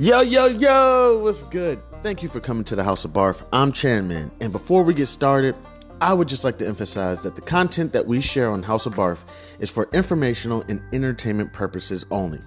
Yo, 0.00 0.20
yo, 0.20 0.46
yo, 0.46 1.18
what's 1.18 1.42
good? 1.42 1.82
Thank 2.04 2.22
you 2.22 2.28
for 2.28 2.38
coming 2.38 2.62
to 2.62 2.76
the 2.76 2.84
House 2.84 3.04
of 3.04 3.12
Barf. 3.12 3.44
I'm 3.52 3.72
Chan 3.72 4.06
Man, 4.06 4.30
and 4.40 4.52
before 4.52 4.84
we 4.84 4.94
get 4.94 5.08
started, 5.08 5.56
I 6.00 6.14
would 6.14 6.28
just 6.28 6.44
like 6.44 6.56
to 6.58 6.66
emphasize 6.68 7.18
that 7.22 7.34
the 7.34 7.42
content 7.42 7.92
that 7.94 8.06
we 8.06 8.20
share 8.20 8.48
on 8.48 8.62
House 8.62 8.86
of 8.86 8.94
Barf 8.94 9.18
is 9.58 9.70
for 9.70 9.88
informational 9.92 10.62
and 10.68 10.80
entertainment 10.92 11.52
purposes 11.52 12.06
only. 12.12 12.38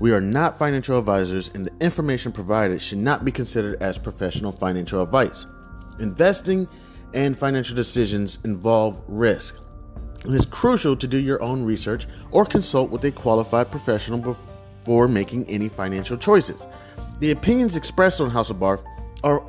We 0.00 0.12
are 0.12 0.20
not 0.22 0.58
financial 0.58 0.98
advisors, 0.98 1.50
and 1.52 1.66
the 1.66 1.84
information 1.84 2.32
provided 2.32 2.80
should 2.80 2.96
not 2.96 3.22
be 3.22 3.30
considered 3.30 3.82
as 3.82 3.98
professional 3.98 4.52
financial 4.52 5.02
advice. 5.02 5.44
Investing 5.98 6.66
and 7.12 7.36
financial 7.36 7.76
decisions 7.76 8.38
involve 8.46 9.02
risk. 9.08 9.56
It 10.24 10.32
is 10.32 10.46
crucial 10.46 10.96
to 10.96 11.06
do 11.06 11.18
your 11.18 11.42
own 11.42 11.66
research 11.66 12.06
or 12.30 12.46
consult 12.46 12.88
with 12.88 13.04
a 13.04 13.10
qualified 13.10 13.70
professional 13.70 14.20
before 14.20 15.06
making 15.06 15.46
any 15.50 15.68
financial 15.68 16.16
choices. 16.16 16.66
The 17.24 17.30
opinions 17.30 17.74
expressed 17.74 18.20
on 18.20 18.28
House 18.28 18.50
of 18.50 18.58
Barf 18.58 18.84
are, 19.22 19.42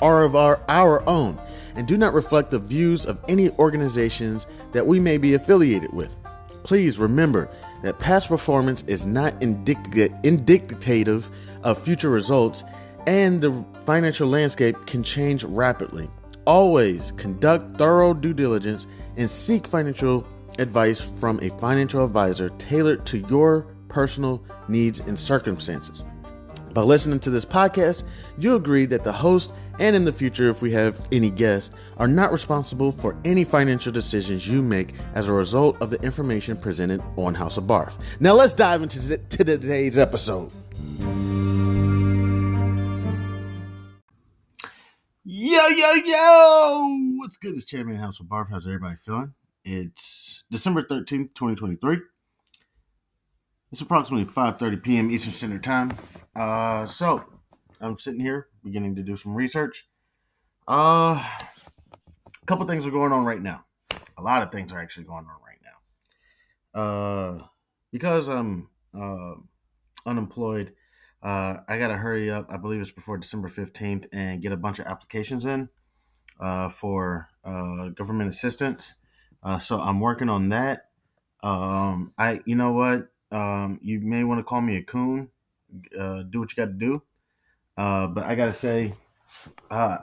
are 0.00 0.22
of 0.22 0.36
our, 0.36 0.62
our 0.68 1.04
own 1.08 1.40
and 1.74 1.84
do 1.84 1.96
not 1.96 2.14
reflect 2.14 2.52
the 2.52 2.60
views 2.60 3.04
of 3.04 3.18
any 3.26 3.50
organizations 3.58 4.46
that 4.70 4.86
we 4.86 5.00
may 5.00 5.18
be 5.18 5.34
affiliated 5.34 5.92
with. 5.92 6.14
Please 6.62 7.00
remember 7.00 7.48
that 7.82 7.98
past 7.98 8.28
performance 8.28 8.84
is 8.86 9.04
not 9.04 9.42
indicative 9.42 11.30
of 11.64 11.82
future 11.82 12.10
results 12.10 12.62
and 13.08 13.40
the 13.40 13.64
financial 13.84 14.28
landscape 14.28 14.86
can 14.86 15.02
change 15.02 15.42
rapidly. 15.42 16.08
Always 16.46 17.10
conduct 17.16 17.76
thorough 17.76 18.14
due 18.14 18.34
diligence 18.34 18.86
and 19.16 19.28
seek 19.28 19.66
financial 19.66 20.24
advice 20.60 21.00
from 21.00 21.40
a 21.42 21.48
financial 21.58 22.04
advisor 22.04 22.50
tailored 22.50 23.04
to 23.06 23.18
your 23.28 23.62
personal 23.88 24.44
needs 24.68 25.00
and 25.00 25.18
circumstances. 25.18 26.04
By 26.76 26.82
listening 26.82 27.20
to 27.20 27.30
this 27.30 27.46
podcast, 27.46 28.02
you 28.36 28.54
agree 28.54 28.84
that 28.84 29.02
the 29.02 29.10
host 29.10 29.54
and 29.78 29.96
in 29.96 30.04
the 30.04 30.12
future, 30.12 30.50
if 30.50 30.60
we 30.60 30.72
have 30.72 31.00
any 31.10 31.30
guests, 31.30 31.70
are 31.96 32.06
not 32.06 32.32
responsible 32.32 32.92
for 32.92 33.16
any 33.24 33.44
financial 33.44 33.90
decisions 33.90 34.46
you 34.46 34.60
make 34.60 34.92
as 35.14 35.26
a 35.26 35.32
result 35.32 35.80
of 35.80 35.88
the 35.88 35.98
information 36.02 36.54
presented 36.54 37.02
on 37.16 37.34
House 37.34 37.56
of 37.56 37.64
Barf. 37.64 37.98
Now, 38.20 38.34
let's 38.34 38.52
dive 38.52 38.82
into 38.82 39.16
to 39.16 39.44
today's 39.44 39.96
episode. 39.96 40.52
Yo, 45.24 45.68
yo, 45.68 45.94
yo! 46.04 46.98
What's 47.16 47.38
good? 47.38 47.54
It's 47.54 47.64
Chan 47.64 47.86
Man 47.86 47.96
House 47.96 48.20
of 48.20 48.26
Barf. 48.26 48.50
How's 48.50 48.66
everybody 48.66 48.96
feeling? 48.96 49.32
It's 49.64 50.44
December 50.50 50.82
13th, 50.82 51.32
2023. 51.32 52.00
It's 53.72 53.80
approximately 53.80 54.32
5.30 54.32 54.82
p.m. 54.82 55.10
Eastern 55.10 55.32
Standard 55.32 55.64
Time. 55.64 55.92
Uh, 56.36 56.86
so, 56.86 57.24
I'm 57.80 57.98
sitting 57.98 58.20
here 58.20 58.46
beginning 58.62 58.94
to 58.94 59.02
do 59.02 59.16
some 59.16 59.34
research. 59.34 59.88
Uh, 60.68 61.20
a 61.20 62.46
couple 62.46 62.64
things 62.66 62.86
are 62.86 62.92
going 62.92 63.10
on 63.10 63.24
right 63.24 63.42
now. 63.42 63.64
A 64.16 64.22
lot 64.22 64.42
of 64.42 64.52
things 64.52 64.72
are 64.72 64.78
actually 64.78 65.04
going 65.04 65.26
on 65.26 65.40
right 65.44 65.58
now. 66.74 66.80
Uh, 66.80 67.46
because 67.90 68.28
I'm 68.28 68.68
uh, 68.96 69.34
unemployed, 70.06 70.72
uh, 71.24 71.56
I 71.68 71.78
got 71.78 71.88
to 71.88 71.96
hurry 71.96 72.30
up. 72.30 72.46
I 72.48 72.58
believe 72.58 72.80
it's 72.80 72.92
before 72.92 73.18
December 73.18 73.48
15th 73.48 74.06
and 74.12 74.40
get 74.40 74.52
a 74.52 74.56
bunch 74.56 74.78
of 74.78 74.86
applications 74.86 75.44
in 75.44 75.68
uh, 76.38 76.68
for 76.68 77.30
uh, 77.44 77.88
government 77.88 78.30
assistance. 78.30 78.94
Uh, 79.42 79.58
so 79.58 79.80
I'm 79.80 79.98
working 79.98 80.28
on 80.28 80.50
that. 80.50 80.90
Um, 81.42 82.12
I, 82.16 82.40
you 82.46 82.54
know 82.54 82.72
what? 82.72 83.08
Um, 83.30 83.78
you 83.82 84.00
may 84.00 84.24
want 84.24 84.38
to 84.38 84.44
call 84.44 84.60
me 84.60 84.76
a 84.76 84.82
coon. 84.82 85.30
Uh, 85.98 86.22
do 86.22 86.40
what 86.40 86.52
you 86.52 86.56
got 86.56 86.66
to 86.66 86.72
do. 86.72 87.02
Uh, 87.76 88.06
but 88.06 88.24
I 88.24 88.34
gotta 88.34 88.52
say, 88.52 88.94
uh, 89.70 89.98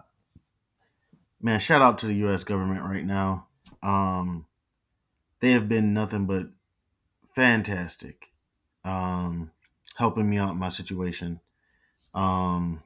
man, 1.42 1.60
shout 1.60 1.82
out 1.82 1.98
to 2.00 2.06
the 2.06 2.14
U.S. 2.16 2.44
government 2.44 2.82
right 2.82 3.06
now. 3.06 3.48
Um, 3.82 4.46
they 5.40 5.52
have 5.52 5.68
been 5.68 5.94
nothing 5.94 6.26
but 6.26 6.48
fantastic, 7.36 8.32
um, 8.86 9.52
helping 9.96 10.30
me 10.30 10.38
out 10.38 10.52
in 10.52 10.58
my 10.58 10.70
situation. 10.70 11.40
Um, 12.14 12.84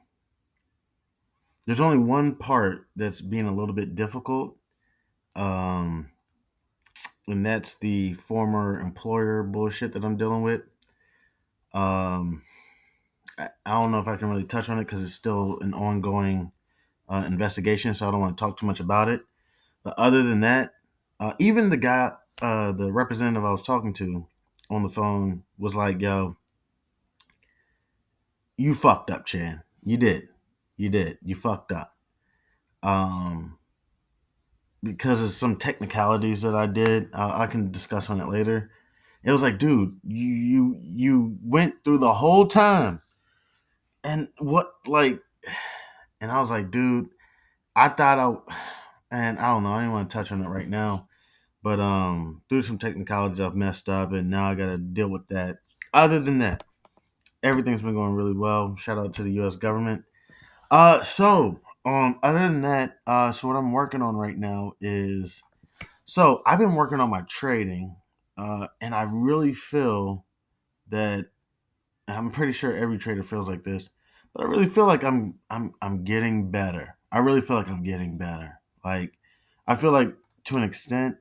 there's 1.66 1.80
only 1.80 1.98
one 1.98 2.34
part 2.34 2.88
that's 2.96 3.20
being 3.20 3.46
a 3.46 3.54
little 3.54 3.74
bit 3.74 3.94
difficult, 3.94 4.56
um, 5.36 6.08
and 7.28 7.44
that's 7.44 7.76
the 7.76 8.14
former 8.14 8.80
employer 8.80 9.42
bullshit 9.42 9.92
that 9.92 10.04
I'm 10.04 10.16
dealing 10.16 10.42
with. 10.42 10.62
Um, 11.72 12.42
I, 13.38 13.50
don't 13.66 13.92
know 13.92 13.98
if 13.98 14.08
I 14.08 14.16
can 14.16 14.30
really 14.30 14.44
touch 14.44 14.68
on 14.68 14.78
it 14.78 14.84
because 14.84 15.02
it's 15.02 15.12
still 15.12 15.58
an 15.60 15.74
ongoing 15.74 16.52
uh, 17.08 17.24
investigation, 17.26 17.94
so 17.94 18.08
I 18.08 18.10
don't 18.10 18.20
want 18.20 18.36
to 18.36 18.44
talk 18.44 18.58
too 18.58 18.66
much 18.66 18.80
about 18.80 19.08
it. 19.08 19.22
But 19.84 19.94
other 19.98 20.22
than 20.22 20.40
that, 20.40 20.72
uh, 21.20 21.34
even 21.38 21.70
the 21.70 21.76
guy, 21.76 22.12
uh, 22.42 22.72
the 22.72 22.90
representative 22.90 23.44
I 23.44 23.52
was 23.52 23.62
talking 23.62 23.92
to 23.94 24.26
on 24.70 24.82
the 24.82 24.88
phone 24.88 25.44
was 25.58 25.76
like, 25.76 26.00
"Yo, 26.00 26.36
you 28.56 28.74
fucked 28.74 29.10
up, 29.10 29.24
Chan. 29.24 29.62
You 29.84 29.96
did. 29.96 30.28
You 30.76 30.88
did. 30.88 31.18
You 31.22 31.36
fucked 31.36 31.72
up." 31.72 31.96
Um, 32.82 33.58
because 34.82 35.22
of 35.22 35.30
some 35.32 35.56
technicalities 35.56 36.42
that 36.42 36.54
I 36.54 36.66
did, 36.66 37.10
I 37.12 37.46
can 37.46 37.72
discuss 37.72 38.10
on 38.10 38.20
it 38.20 38.28
later. 38.28 38.70
It 39.24 39.32
was 39.32 39.42
like, 39.42 39.58
dude, 39.58 39.98
you 40.04 40.32
you 40.32 40.80
you 40.82 41.38
went 41.42 41.82
through 41.84 41.98
the 41.98 42.12
whole 42.12 42.46
time 42.46 43.02
and 44.04 44.28
what 44.38 44.72
like 44.86 45.20
and 46.20 46.30
I 46.30 46.40
was 46.40 46.50
like, 46.50 46.70
dude, 46.70 47.08
I 47.74 47.88
thought 47.88 48.18
I 48.18 48.54
and 49.10 49.38
I 49.38 49.52
don't 49.52 49.64
know, 49.64 49.72
I 49.72 49.80
didn't 49.80 49.92
want 49.92 50.10
to 50.10 50.16
touch 50.16 50.32
on 50.32 50.42
it 50.42 50.48
right 50.48 50.68
now. 50.68 51.08
But 51.62 51.80
um 51.80 52.42
through 52.48 52.62
some 52.62 52.78
technicalities 52.78 53.40
I've 53.40 53.56
messed 53.56 53.88
up 53.88 54.12
and 54.12 54.30
now 54.30 54.50
I 54.50 54.54
gotta 54.54 54.78
deal 54.78 55.08
with 55.08 55.26
that. 55.28 55.58
Other 55.92 56.20
than 56.20 56.38
that, 56.38 56.62
everything's 57.42 57.82
been 57.82 57.94
going 57.94 58.14
really 58.14 58.34
well. 58.34 58.76
Shout 58.76 58.98
out 58.98 59.12
to 59.14 59.22
the 59.22 59.32
US 59.42 59.56
government. 59.56 60.04
Uh 60.70 61.02
so 61.02 61.60
um 61.84 62.18
other 62.22 62.38
than 62.40 62.62
that, 62.62 62.98
uh 63.06 63.32
so 63.32 63.48
what 63.48 63.56
I'm 63.56 63.72
working 63.72 64.02
on 64.02 64.16
right 64.16 64.36
now 64.36 64.72
is 64.80 65.42
so 66.04 66.42
I've 66.46 66.58
been 66.58 66.74
working 66.74 67.00
on 67.00 67.10
my 67.10 67.22
trading, 67.22 67.96
uh, 68.38 68.68
and 68.80 68.94
I 68.94 69.04
really 69.10 69.52
feel 69.54 70.26
that 70.88 71.26
I'm 72.08 72.30
pretty 72.30 72.52
sure 72.52 72.74
every 72.76 72.98
trader 72.98 73.22
feels 73.22 73.48
like 73.48 73.64
this 73.64 73.90
but 74.34 74.44
I 74.44 74.46
really 74.48 74.66
feel 74.66 74.86
like 74.86 75.04
I'm 75.04 75.38
I'm 75.50 75.74
I'm 75.82 76.04
getting 76.04 76.50
better. 76.50 76.96
I 77.10 77.18
really 77.18 77.40
feel 77.40 77.56
like 77.56 77.68
I'm 77.68 77.82
getting 77.82 78.18
better. 78.18 78.60
Like 78.84 79.14
I 79.66 79.74
feel 79.74 79.92
like 79.92 80.16
to 80.44 80.56
an 80.56 80.62
extent 80.62 81.18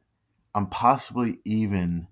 I'm 0.55 0.67
possibly 0.67 1.39
even 1.45 2.07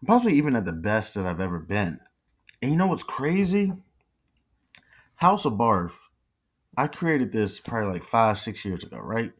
I'm 0.00 0.06
possibly 0.06 0.34
even 0.34 0.56
at 0.56 0.64
the 0.64 0.72
best 0.72 1.14
that 1.14 1.26
I've 1.26 1.40
ever 1.40 1.58
been. 1.58 2.00
And 2.62 2.72
you 2.72 2.78
know 2.78 2.88
what's 2.88 3.02
crazy? 3.04 3.72
House 5.16 5.44
of 5.44 5.54
Barf. 5.54 5.92
I 6.76 6.88
created 6.88 7.32
this 7.32 7.60
probably 7.60 7.92
like 7.92 8.02
five, 8.02 8.38
six 8.38 8.64
years 8.64 8.82
ago, 8.82 8.98
right? 8.98 9.32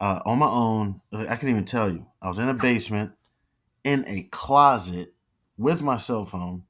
Uh, 0.00 0.20
on 0.26 0.38
my 0.38 0.48
own. 0.48 1.00
I 1.12 1.36
can't 1.36 1.44
even 1.44 1.64
tell 1.64 1.90
you. 1.90 2.06
I 2.20 2.28
was 2.28 2.38
in 2.38 2.48
a 2.48 2.54
basement, 2.54 3.12
in 3.84 4.04
a 4.06 4.24
closet, 4.24 5.14
with 5.56 5.80
my 5.80 5.96
cell 5.96 6.24
phone, 6.24 6.64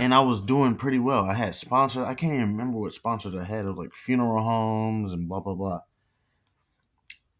and 0.00 0.14
I 0.14 0.20
was 0.20 0.40
doing 0.40 0.76
pretty 0.76 0.98
well. 0.98 1.24
I 1.24 1.34
had 1.34 1.54
sponsors. 1.54 2.06
I 2.06 2.14
can't 2.14 2.34
even 2.34 2.52
remember 2.52 2.78
what 2.78 2.92
sponsors 2.92 3.34
I 3.34 3.44
had. 3.44 3.64
It 3.64 3.68
was 3.68 3.76
like 3.76 3.94
funeral 3.94 4.42
homes 4.42 5.12
and 5.12 5.28
blah 5.28 5.40
blah 5.40 5.54
blah. 5.54 5.80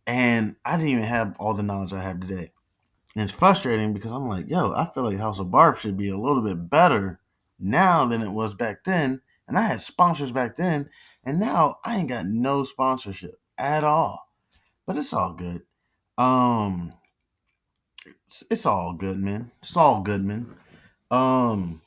And 0.06 0.56
I 0.64 0.76
didn't 0.76 0.92
even 0.92 1.04
have 1.04 1.36
all 1.38 1.54
the 1.54 1.62
knowledge 1.62 1.92
I 1.92 2.02
have 2.02 2.20
today. 2.20 2.52
And 3.17 3.25
it's 3.25 3.32
frustrating 3.32 3.94
because 3.94 4.12
I'm 4.12 4.28
like, 4.28 4.49
yo, 4.49 4.72
I 4.72 4.88
feel 4.93 5.05
like 5.05 5.19
House 5.19 5.38
of 5.38 5.46
Barf 5.46 5.78
should 5.78 5.96
be 5.96 6.10
a 6.10 6.19
little 6.19 6.43
bit 6.43 6.69
better 6.69 7.20
now 7.58 8.06
than 8.06 8.20
it 8.22 8.31
was 8.31 8.55
back 8.55 8.84
then. 8.84 9.22
And 9.46 9.58
I 9.58 9.62
had 9.62 9.81
sponsors 9.81 10.32
back 10.32 10.56
then, 10.56 10.88
and 11.23 11.38
now 11.38 11.79
I 11.85 11.99
ain't 11.99 12.08
got 12.08 12.26
no 12.26 12.64
sponsorship 12.64 13.38
at 13.58 13.85
all. 13.85 14.29
But 14.87 14.96
it's 14.96 15.12
all 15.12 15.35
good. 15.35 15.62
Um, 16.17 16.94
it's, 18.26 18.44
it's 18.50 18.67
all 18.67 18.94
good, 18.94 19.19
man. 19.19 19.50
It's 19.62 19.76
all 19.76 20.00
good, 20.00 20.25
man. 20.25 20.55
Um, 21.11 21.81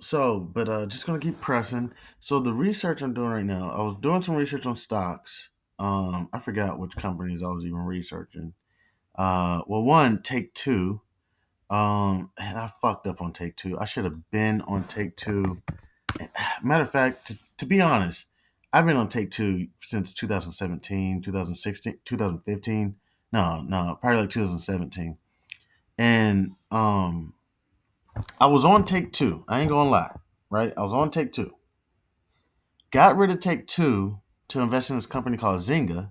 so, 0.00 0.38
but 0.40 0.68
uh, 0.68 0.86
just 0.86 1.06
gonna 1.06 1.18
keep 1.18 1.40
pressing. 1.40 1.92
So 2.20 2.38
the 2.38 2.52
research 2.52 3.02
I'm 3.02 3.14
doing 3.14 3.30
right 3.30 3.44
now, 3.44 3.70
I 3.70 3.82
was 3.82 3.96
doing 4.00 4.22
some 4.22 4.36
research 4.36 4.66
on 4.66 4.76
stocks. 4.76 5.48
Um, 5.78 6.28
I 6.32 6.38
forgot 6.38 6.78
which 6.78 6.96
companies 6.96 7.42
I 7.42 7.48
was 7.48 7.64
even 7.64 7.78
researching. 7.78 8.54
Uh, 9.14 9.62
well, 9.66 9.82
one 9.82 10.22
Take 10.22 10.54
Two. 10.54 11.00
Um, 11.70 12.30
and 12.38 12.58
I 12.58 12.70
fucked 12.80 13.06
up 13.06 13.20
on 13.20 13.32
Take 13.32 13.56
Two. 13.56 13.78
I 13.78 13.84
should 13.84 14.04
have 14.04 14.30
been 14.30 14.60
on 14.62 14.84
Take 14.84 15.16
Two. 15.16 15.62
Matter 16.62 16.82
of 16.82 16.90
fact, 16.90 17.26
to, 17.28 17.38
to 17.58 17.66
be 17.66 17.80
honest, 17.80 18.26
I've 18.72 18.86
been 18.86 18.96
on 18.96 19.08
Take 19.08 19.30
Two 19.30 19.68
since 19.80 20.12
2017, 20.12 21.22
2016, 21.22 21.98
2015. 22.04 22.96
No, 23.32 23.62
no, 23.62 23.98
probably 24.00 24.20
like 24.22 24.30
2017. 24.30 25.18
And 25.98 26.52
um 26.70 27.34
I 28.40 28.46
was 28.46 28.64
on 28.64 28.84
take 28.84 29.12
two. 29.12 29.44
I 29.48 29.60
ain't 29.60 29.68
gonna 29.68 29.90
lie, 29.90 30.14
right? 30.50 30.72
I 30.76 30.82
was 30.82 30.94
on 30.94 31.10
take 31.10 31.32
two. 31.32 31.54
Got 32.90 33.16
rid 33.16 33.30
of 33.30 33.40
take 33.40 33.66
two 33.66 34.20
to 34.48 34.60
invest 34.60 34.90
in 34.90 34.96
this 34.96 35.06
company 35.06 35.36
called 35.36 35.60
Zynga, 35.60 36.10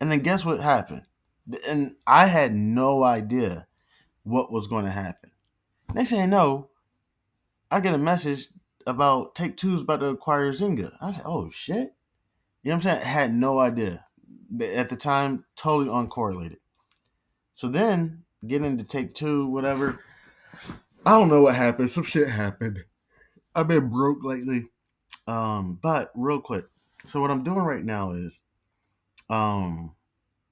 and 0.00 0.10
then 0.10 0.20
guess 0.20 0.44
what 0.44 0.60
happened? 0.60 1.02
And 1.66 1.96
I 2.06 2.26
had 2.26 2.54
no 2.54 3.02
idea 3.04 3.66
what 4.22 4.52
was 4.52 4.66
going 4.66 4.84
to 4.84 4.90
happen. 4.90 5.30
Next 5.94 6.10
thing 6.10 6.20
I 6.20 6.26
know, 6.26 6.68
I 7.70 7.80
get 7.80 7.94
a 7.94 7.98
message 7.98 8.48
about 8.88 9.34
Take 9.34 9.56
Two's 9.56 9.82
about 9.82 10.00
to 10.00 10.06
acquire 10.06 10.52
Zynga. 10.52 10.92
I 11.00 11.12
said, 11.12 11.22
"Oh 11.24 11.50
shit!" 11.50 11.94
You 12.62 12.70
know 12.70 12.74
what 12.74 12.74
I'm 12.74 12.80
saying? 12.80 13.02
Had 13.02 13.34
no 13.34 13.58
idea 13.58 14.04
at 14.60 14.88
the 14.88 14.96
time. 14.96 15.44
Totally 15.54 15.88
uncorrelated. 15.90 16.58
So 17.54 17.68
then, 17.68 18.24
get 18.46 18.64
into 18.64 18.84
Take 18.84 19.14
Two, 19.14 19.46
whatever. 19.46 20.00
I 21.06 21.12
don't 21.12 21.28
know 21.28 21.42
what 21.42 21.54
happened. 21.54 21.90
Some 21.90 22.02
shit 22.02 22.28
happened. 22.28 22.84
I've 23.54 23.68
been 23.68 23.88
broke 23.88 24.24
lately. 24.24 24.66
Um, 25.26 25.78
but 25.82 26.10
real 26.14 26.40
quick, 26.40 26.64
so 27.04 27.20
what 27.20 27.30
I'm 27.30 27.42
doing 27.44 27.58
right 27.58 27.84
now 27.84 28.12
is, 28.12 28.40
um, 29.28 29.94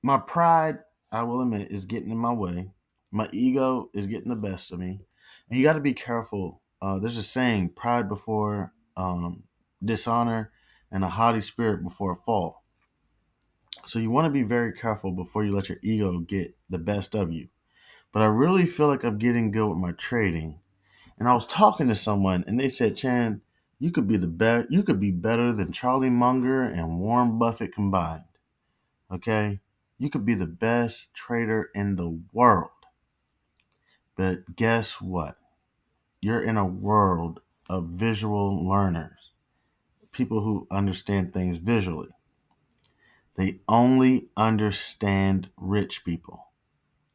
my 0.03 0.19
pride, 0.19 0.81
I 1.11 1.23
will 1.23 1.41
admit, 1.41 1.71
is 1.71 1.87
getting 1.87 2.11
in 2.11 2.19
my 2.19 2.33
way. 2.33 2.71
My 3.11 3.29
ego 3.33 3.89
is 3.95 4.07
getting 4.07 4.29
the 4.29 4.37
best 4.37 4.73
of 4.73 4.79
me, 4.79 5.01
and 5.49 5.59
you 5.59 5.65
got 5.65 5.75
to 5.75 5.81
be 5.81 5.95
careful. 5.95 6.61
Uh, 6.81 6.99
there's 6.99 7.17
a 7.17 7.23
saying: 7.23 7.71
pride 7.71 8.09
before 8.09 8.73
um, 8.97 9.45
dishonor, 9.85 10.53
and 10.91 11.05
a 11.05 11.09
haughty 11.09 11.41
spirit 11.41 11.83
before 11.83 12.13
a 12.13 12.17
fall. 12.17 12.65
So 13.87 13.99
you 13.99 14.11
want 14.11 14.27
to 14.27 14.31
be 14.31 14.43
very 14.43 14.73
careful 14.73 15.13
before 15.13 15.45
you 15.45 15.55
let 15.55 15.69
your 15.69 15.79
ego 15.83 16.19
get 16.19 16.57
the 16.69 16.79
best 16.79 17.15
of 17.15 17.33
you. 17.33 17.49
But 18.13 18.23
I 18.23 18.27
really 18.27 18.67
feel 18.67 18.89
like 18.89 19.05
I'm 19.05 19.19
getting 19.19 19.51
good 19.51 19.69
with 19.69 19.79
my 19.79 19.93
trading. 19.93 20.61
And 21.19 21.29
I 21.29 21.35
was 21.35 21.47
talking 21.47 21.89
to 21.89 21.97
someone, 21.97 22.45
and 22.47 22.59
they 22.59 22.69
said, 22.69 22.97
"Chan, 22.97 23.41
you 23.79 23.91
could 23.91 24.09
be 24.09 24.17
the 24.17 24.27
best. 24.27 24.71
You 24.71 24.83
could 24.83 25.01
be 25.01 25.11
better 25.11 25.53
than 25.53 25.73
Charlie 25.73 26.11
Munger 26.11 26.63
and 26.63 26.99
Warren 26.99 27.39
Buffett 27.39 27.75
combined. 27.75 28.25
Okay, 29.11 29.61
you 29.99 30.11
could 30.11 30.25
be 30.25 30.35
the 30.35 30.47
best 30.47 31.15
trader 31.15 31.71
in 31.75 31.97
the 31.97 32.21
world. 32.33 32.71
But 34.17 34.57
guess 34.57 35.01
what? 35.01 35.37
You're 36.27 36.43
in 36.43 36.57
a 36.57 36.67
world 36.67 37.39
of 37.71 37.87
visual 37.87 38.69
learners, 38.69 39.31
people 40.11 40.41
who 40.43 40.67
understand 40.73 41.33
things 41.33 41.59
visually. 41.59 42.09
They 43.37 43.61
only 43.69 44.27
understand 44.37 45.51
rich 45.57 46.05
people. 46.05 46.49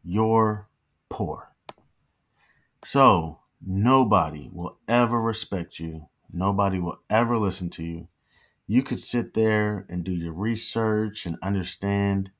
You're 0.01 0.69
poor. 1.09 1.51
So 2.85 3.39
nobody 3.61 4.49
will 4.49 4.77
ever 4.87 5.19
respect 5.19 5.77
you. 5.77 6.07
Nobody 6.31 6.79
will 6.79 7.01
ever 7.09 7.37
listen 7.37 7.69
to 7.71 7.83
you. 7.83 8.07
You 8.65 8.81
could 8.81 9.01
sit 9.01 9.33
there 9.33 9.85
and 9.89 10.05
do 10.05 10.13
your 10.13 10.31
research 10.31 11.25
and 11.25 11.35
understand 11.43 12.31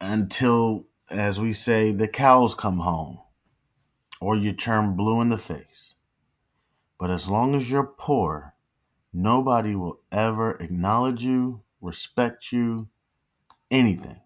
until, 0.00 0.86
as 1.08 1.38
we 1.38 1.52
say, 1.52 1.92
the 1.92 2.08
cows 2.08 2.56
come 2.56 2.80
home 2.80 3.20
or 4.20 4.36
you 4.36 4.52
turn 4.52 4.96
blue 4.96 5.20
in 5.20 5.30
the 5.30 5.38
face. 5.38 5.94
But 6.98 7.10
as 7.10 7.28
long 7.28 7.54
as 7.54 7.70
you're 7.70 7.94
poor, 7.98 8.54
nobody 9.12 9.74
will 9.74 10.00
ever 10.12 10.52
acknowledge 10.56 11.24
you, 11.24 11.62
respect 11.80 12.52
you, 12.52 12.88
anything. 13.70 14.20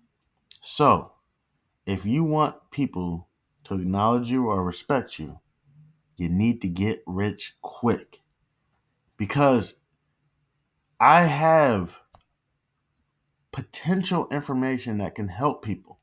So, 0.61 1.13
if 1.87 2.05
you 2.05 2.25
want 2.25 2.71
people 2.71 3.29
to 3.65 3.75
acknowledge 3.75 4.31
you 4.31 4.47
or 4.47 4.65
respect 4.65 5.19
you, 5.19 5.39
you 6.17 6.29
need 6.29 6.61
to 6.63 6.69
get 6.69 7.03
rich 7.07 7.57
quick. 7.63 8.21
Because 9.17 9.75
I 10.99 11.23
have 11.23 11.99
potential 13.53 14.27
information 14.31 14.99
that 14.99 15.15
can 15.15 15.29
help 15.29 15.65
people. 15.65 16.01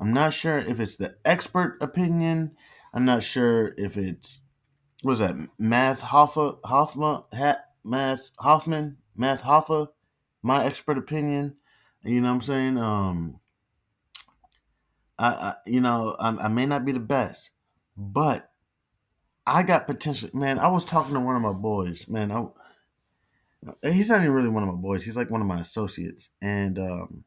I'm 0.00 0.12
not 0.12 0.32
sure 0.32 0.58
if 0.58 0.80
it's 0.80 0.96
the 0.96 1.16
expert 1.24 1.78
opinion. 1.80 2.56
I'm 2.96 3.04
not 3.04 3.22
sure 3.22 3.74
if 3.76 3.98
it's 3.98 4.40
what 5.02 5.10
was 5.10 5.18
that 5.18 5.36
Math 5.58 6.00
Hoffa 6.00 6.58
Hoffman 6.64 7.24
Math 7.84 8.30
Hoffman 8.38 8.96
Math 9.14 9.42
Hoffa. 9.42 9.88
My 10.42 10.64
expert 10.64 10.96
opinion. 10.96 11.56
You 12.02 12.22
know 12.22 12.28
what 12.28 12.36
I'm 12.36 12.42
saying? 12.42 12.78
Um, 12.78 13.40
I, 15.18 15.26
I 15.28 15.54
you 15.66 15.82
know 15.82 16.16
I, 16.18 16.28
I 16.28 16.48
may 16.48 16.64
not 16.64 16.86
be 16.86 16.92
the 16.92 16.98
best, 16.98 17.50
but 17.98 18.50
I 19.46 19.62
got 19.62 19.86
potential. 19.86 20.30
Man, 20.32 20.58
I 20.58 20.68
was 20.68 20.86
talking 20.86 21.12
to 21.12 21.20
one 21.20 21.36
of 21.36 21.42
my 21.42 21.52
boys. 21.52 22.08
Man, 22.08 22.32
I 22.32 22.46
he's 23.82 24.08
not 24.08 24.22
even 24.22 24.32
really 24.32 24.48
one 24.48 24.62
of 24.62 24.74
my 24.74 24.80
boys. 24.80 25.04
He's 25.04 25.18
like 25.18 25.30
one 25.30 25.42
of 25.42 25.46
my 25.46 25.60
associates, 25.60 26.30
and 26.40 26.78
um, 26.78 27.24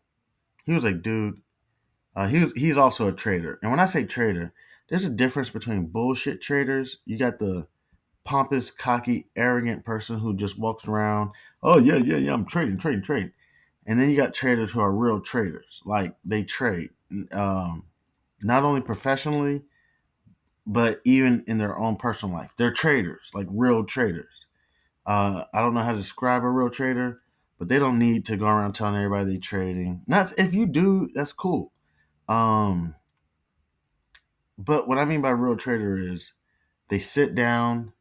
he 0.66 0.74
was 0.74 0.84
like, 0.84 1.04
"Dude, 1.04 1.42
uh, 2.16 2.28
he 2.28 2.40
was, 2.40 2.54
he's 2.54 2.78
also 2.78 3.08
a 3.08 3.14
trader." 3.14 3.60
And 3.62 3.70
when 3.70 3.80
I 3.80 3.86
say 3.86 4.04
trader, 4.04 4.52
there's 4.90 5.06
a 5.06 5.10
difference 5.10 5.50
between 5.50 5.88
bullshit 5.88 6.42
traders. 6.42 6.98
You 7.06 7.18
got 7.18 7.40
the 7.40 7.68
pompous, 8.24 8.72
cocky, 8.72 9.28
arrogant 9.36 9.86
person 9.86 10.20
who 10.20 10.36
just 10.36 10.60
walks 10.60 10.88
around, 10.88 11.32
"Oh 11.64 11.80
yeah, 11.80 11.98
yeah, 11.98 12.18
yeah, 12.18 12.34
I'm 12.34 12.46
trading, 12.46 12.78
trading, 12.78 13.02
trading," 13.02 13.32
and 13.86 14.00
then 14.00 14.10
you 14.10 14.18
got 14.18 14.34
traders 14.34 14.72
who 14.72 14.82
are 14.82 14.92
real 14.92 15.22
traders, 15.22 15.82
like 15.86 16.16
they 16.26 16.44
trade, 16.44 16.92
um, 17.32 17.86
not 18.44 18.64
only 18.64 18.82
professionally, 18.82 19.64
but 20.66 21.02
even 21.04 21.44
in 21.48 21.58
their 21.58 21.78
own 21.78 21.96
personal 21.96 22.36
life. 22.36 22.54
They're 22.58 22.72
traders, 22.72 23.32
like 23.34 23.48
real 23.50 23.84
traders. 23.84 24.46
Uh, 25.06 25.46
I 25.54 25.62
don't 25.62 25.74
know 25.74 25.82
how 25.82 25.92
to 25.92 25.98
describe 25.98 26.44
a 26.44 26.50
real 26.50 26.70
trader, 26.70 27.22
but 27.58 27.68
they 27.68 27.80
don't 27.80 27.98
need 27.98 28.26
to 28.28 28.38
go 28.38 28.46
around 28.46 28.74
telling 28.74 28.96
everybody 28.96 29.32
they're 29.32 29.40
trading. 29.40 30.04
That's 30.08 30.34
if 30.34 30.54
you 30.54 30.68
do, 30.68 31.10
that's 31.16 31.34
cool. 31.34 31.72
Um, 32.28 32.94
but 34.60 34.90
what 34.90 34.98
I 34.98 35.06
mean 35.06 35.22
by 35.22 35.30
real 35.30 35.56
trader 35.56 35.98
is 35.98 36.34
they 36.90 37.00
sit 37.00 37.34
down, 37.34 37.94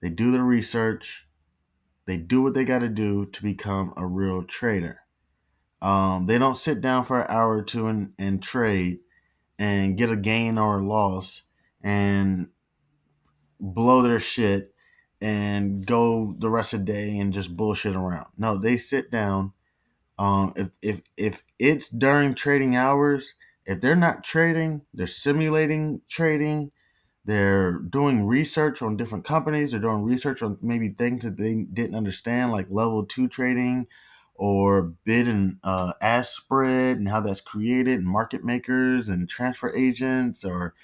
they 0.00 0.08
do 0.08 0.32
their 0.32 0.42
research, 0.42 1.26
they 2.06 2.16
do 2.16 2.40
what 2.40 2.54
they 2.54 2.64
got 2.64 2.78
to 2.78 2.88
do 2.88 3.26
to 3.26 3.42
become 3.42 3.92
a 3.98 4.06
real 4.06 4.42
trader. 4.42 5.00
Um, 5.82 6.26
they 6.26 6.38
don't 6.38 6.56
sit 6.56 6.80
down 6.80 7.04
for 7.04 7.20
an 7.20 7.26
hour 7.28 7.58
or 7.58 7.62
two 7.62 7.86
and, 7.86 8.14
and 8.18 8.42
trade 8.42 9.00
and 9.58 9.98
get 9.98 10.10
a 10.10 10.16
gain 10.16 10.56
or 10.56 10.78
a 10.78 10.82
loss 10.82 11.42
and 11.82 12.48
blow 13.60 14.00
their 14.00 14.18
shit 14.18 14.74
and 15.20 15.84
go 15.84 16.34
the 16.38 16.48
rest 16.48 16.72
of 16.72 16.80
the 16.86 16.92
day 16.92 17.18
and 17.18 17.34
just 17.34 17.58
bullshit 17.58 17.94
around. 17.94 18.28
No, 18.38 18.56
they 18.56 18.78
sit 18.78 19.10
down. 19.10 19.52
Um, 20.18 20.54
if 20.56 20.70
if 20.80 21.02
if 21.18 21.42
it's 21.58 21.90
during 21.90 22.34
trading 22.34 22.74
hours, 22.74 23.34
if 23.66 23.80
they're 23.80 23.96
not 23.96 24.24
trading, 24.24 24.82
they're 24.94 25.06
simulating 25.06 26.02
trading. 26.08 26.72
They're 27.24 27.72
doing 27.72 28.26
research 28.26 28.82
on 28.82 28.96
different 28.96 29.24
companies. 29.24 29.72
They're 29.72 29.80
doing 29.80 30.04
research 30.04 30.42
on 30.42 30.58
maybe 30.62 30.90
things 30.90 31.24
that 31.24 31.36
they 31.36 31.54
didn't 31.72 31.96
understand, 31.96 32.52
like 32.52 32.68
level 32.70 33.04
two 33.04 33.28
trading, 33.28 33.88
or 34.36 34.82
bid 35.04 35.26
and 35.28 35.56
uh, 35.64 35.94
ask 36.00 36.32
spread 36.32 36.98
and 36.98 37.08
how 37.08 37.20
that's 37.20 37.40
created, 37.40 37.98
and 37.98 38.06
market 38.06 38.44
makers 38.44 39.08
and 39.08 39.28
transfer 39.28 39.74
agents, 39.76 40.44
or 40.44 40.74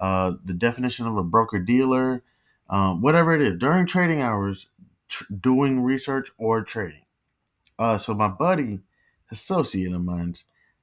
uh, 0.00 0.32
the 0.44 0.54
definition 0.54 1.06
of 1.06 1.16
a 1.16 1.22
broker 1.22 1.60
dealer 1.60 2.22
um, 2.70 3.02
whatever 3.02 3.34
it 3.34 3.42
is 3.42 3.56
during 3.58 3.86
trading 3.86 4.22
hours, 4.22 4.66
tr- 5.08 5.24
doing 5.32 5.82
research 5.82 6.30
or 6.38 6.62
trading. 6.62 7.02
Uh, 7.78 7.98
so 7.98 8.14
my 8.14 8.28
buddy, 8.28 8.80
associate 9.30 9.92
of 9.92 10.02
mine, 10.04 10.34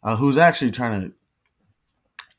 uh, 0.03 0.15
who's 0.17 0.37
actually 0.37 0.71
trying 0.71 1.01
to. 1.01 1.13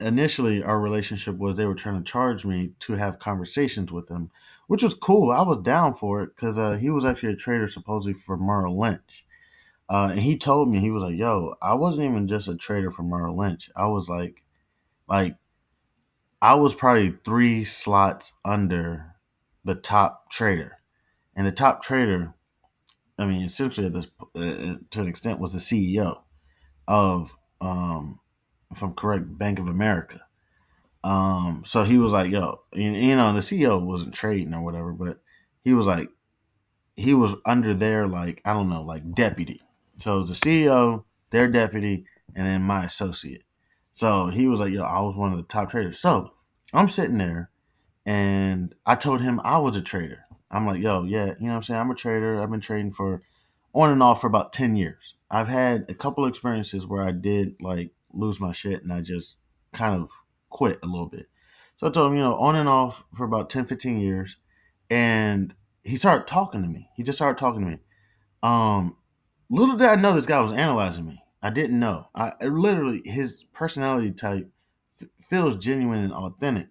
Initially, 0.00 0.62
our 0.62 0.80
relationship 0.80 1.37
was 1.37 1.57
they 1.57 1.66
were 1.66 1.75
trying 1.75 2.02
to 2.02 2.11
charge 2.11 2.47
me 2.47 2.73
to 2.80 2.95
have 2.95 3.19
conversations 3.19 3.92
with 3.92 4.09
him, 4.09 4.30
which 4.66 4.83
was 4.83 4.95
cool. 4.95 5.30
I 5.30 5.42
was 5.42 5.62
down 5.62 5.92
for 5.92 6.23
it 6.23 6.35
because 6.35 6.59
uh, 6.59 6.73
he 6.73 6.88
was 6.88 7.04
actually 7.04 7.35
a 7.35 7.37
trader 7.37 7.66
supposedly 7.66 8.14
for 8.14 8.37
Merrill 8.37 8.78
Lynch. 8.78 9.26
Uh, 9.90 10.09
and 10.12 10.21
he 10.21 10.38
told 10.38 10.71
me 10.71 10.78
he 10.78 10.90
was 10.90 11.02
like, 11.02 11.16
"Yo, 11.16 11.57
I 11.61 11.75
wasn't 11.75 12.09
even 12.09 12.28
just 12.28 12.49
a 12.49 12.57
trader 12.57 12.90
for 12.90 13.02
Merrill 13.02 13.37
Lynch. 13.37 13.71
I 13.76 13.88
was 13.88 14.09
like, 14.09 14.42
like, 15.09 15.37
I 16.40 16.54
was 16.54 16.75
probably 16.75 17.19
three 17.25 17.64
slots 17.64 18.33
under 18.45 19.16
the 19.64 19.75
top 19.75 20.30
trader, 20.30 20.78
and 21.37 21.47
the 21.47 21.52
top 21.52 21.83
trader, 21.83 22.35
I 23.19 23.26
mean, 23.26 23.42
essentially 23.42 23.88
this, 23.90 24.07
uh, 24.35 24.76
to 24.90 25.00
an 25.00 25.09
extent, 25.09 25.40
was 25.40 25.52
the 25.52 25.59
CEO 25.59 26.23
of, 26.88 27.37
um, 27.61 28.21
if 28.70 28.82
I'm 28.82 28.94
correct, 28.94 29.38
Bank 29.38 29.58
of 29.58 29.68
America. 29.68 30.22
Um, 31.02 31.62
so 31.64 31.84
he 31.84 31.98
was 31.98 32.12
like, 32.12 32.30
"Yo, 32.30 32.60
you, 32.72 32.90
you 32.90 33.16
know, 33.16 33.32
the 33.32 33.40
CEO 33.40 33.82
wasn't 33.82 34.14
trading 34.14 34.54
or 34.54 34.62
whatever, 34.62 34.92
but 34.92 35.20
he 35.64 35.72
was 35.72 35.86
like, 35.86 36.10
he 36.96 37.14
was 37.14 37.34
under 37.46 37.72
their 37.72 38.06
like, 38.06 38.42
I 38.44 38.52
don't 38.52 38.68
know, 38.68 38.82
like 38.82 39.14
deputy. 39.14 39.62
So 39.98 40.16
it 40.16 40.18
was 40.18 40.28
the 40.28 40.34
CEO, 40.34 41.04
their 41.30 41.48
deputy, 41.48 42.04
and 42.34 42.46
then 42.46 42.62
my 42.62 42.84
associate. 42.84 43.44
So 43.92 44.28
he 44.28 44.46
was 44.46 44.60
like, 44.60 44.72
"Yo, 44.72 44.82
I 44.82 45.00
was 45.00 45.16
one 45.16 45.32
of 45.32 45.38
the 45.38 45.44
top 45.44 45.70
traders." 45.70 45.98
So 45.98 46.32
I'm 46.72 46.88
sitting 46.88 47.18
there 47.18 47.50
and 48.06 48.74
I 48.86 48.94
told 48.94 49.20
him 49.20 49.40
I 49.44 49.58
was 49.58 49.76
a 49.76 49.82
trader. 49.82 50.24
I'm 50.50 50.66
like, 50.66 50.82
yo, 50.82 51.04
yeah, 51.04 51.34
you 51.38 51.46
know 51.46 51.52
what 51.52 51.56
I'm 51.56 51.62
saying? 51.62 51.80
I'm 51.80 51.90
a 51.90 51.94
trader. 51.94 52.42
I've 52.42 52.50
been 52.50 52.60
trading 52.60 52.90
for 52.90 53.22
on 53.72 53.90
and 53.90 54.02
off 54.02 54.20
for 54.20 54.26
about 54.26 54.52
10 54.52 54.76
years. 54.76 55.14
I've 55.30 55.48
had 55.48 55.86
a 55.88 55.94
couple 55.94 56.26
experiences 56.26 56.86
where 56.86 57.02
I 57.02 57.12
did 57.12 57.56
like 57.60 57.90
lose 58.12 58.40
my 58.40 58.52
shit 58.52 58.83
and 58.83 58.93
I 58.93 59.00
just 59.00 59.38
kind 59.73 60.00
of 60.00 60.11
quit 60.49 60.79
a 60.83 60.87
little 60.87 61.07
bit. 61.07 61.26
So 61.79 61.87
I 61.87 61.90
told 61.90 62.11
him, 62.11 62.19
you 62.19 62.23
know, 62.23 62.37
on 62.37 62.57
and 62.57 62.69
off 62.69 63.05
for 63.17 63.25
about 63.25 63.50
10, 63.50 63.64
15 63.64 63.99
years. 63.99 64.37
And 64.90 65.55
he 65.83 65.97
started 65.97 66.26
talking 66.26 66.62
to 66.62 66.69
me. 66.69 66.90
He 66.97 67.02
just 67.02 67.19
started 67.19 67.38
talking 67.38 67.62
to 67.62 67.67
me. 67.71 67.79
Um, 68.43 68.97
little 69.49 69.76
did 69.76 69.88
I 69.88 69.97
know 69.97 70.14
this 70.14 70.26
guy 70.26 70.40
was 70.40 70.52
analyzing 70.52 71.07
me. 71.07 71.23
I 71.43 71.50
didn't 71.50 71.79
know. 71.79 72.09
I, 72.14 72.33
literally 72.45 73.02
his 73.05 73.45
personality 73.52 74.12
type 74.12 74.50
f- 75.00 75.09
feels 75.26 75.57
genuine 75.57 76.00
and 76.05 76.12
authentic, 76.12 76.69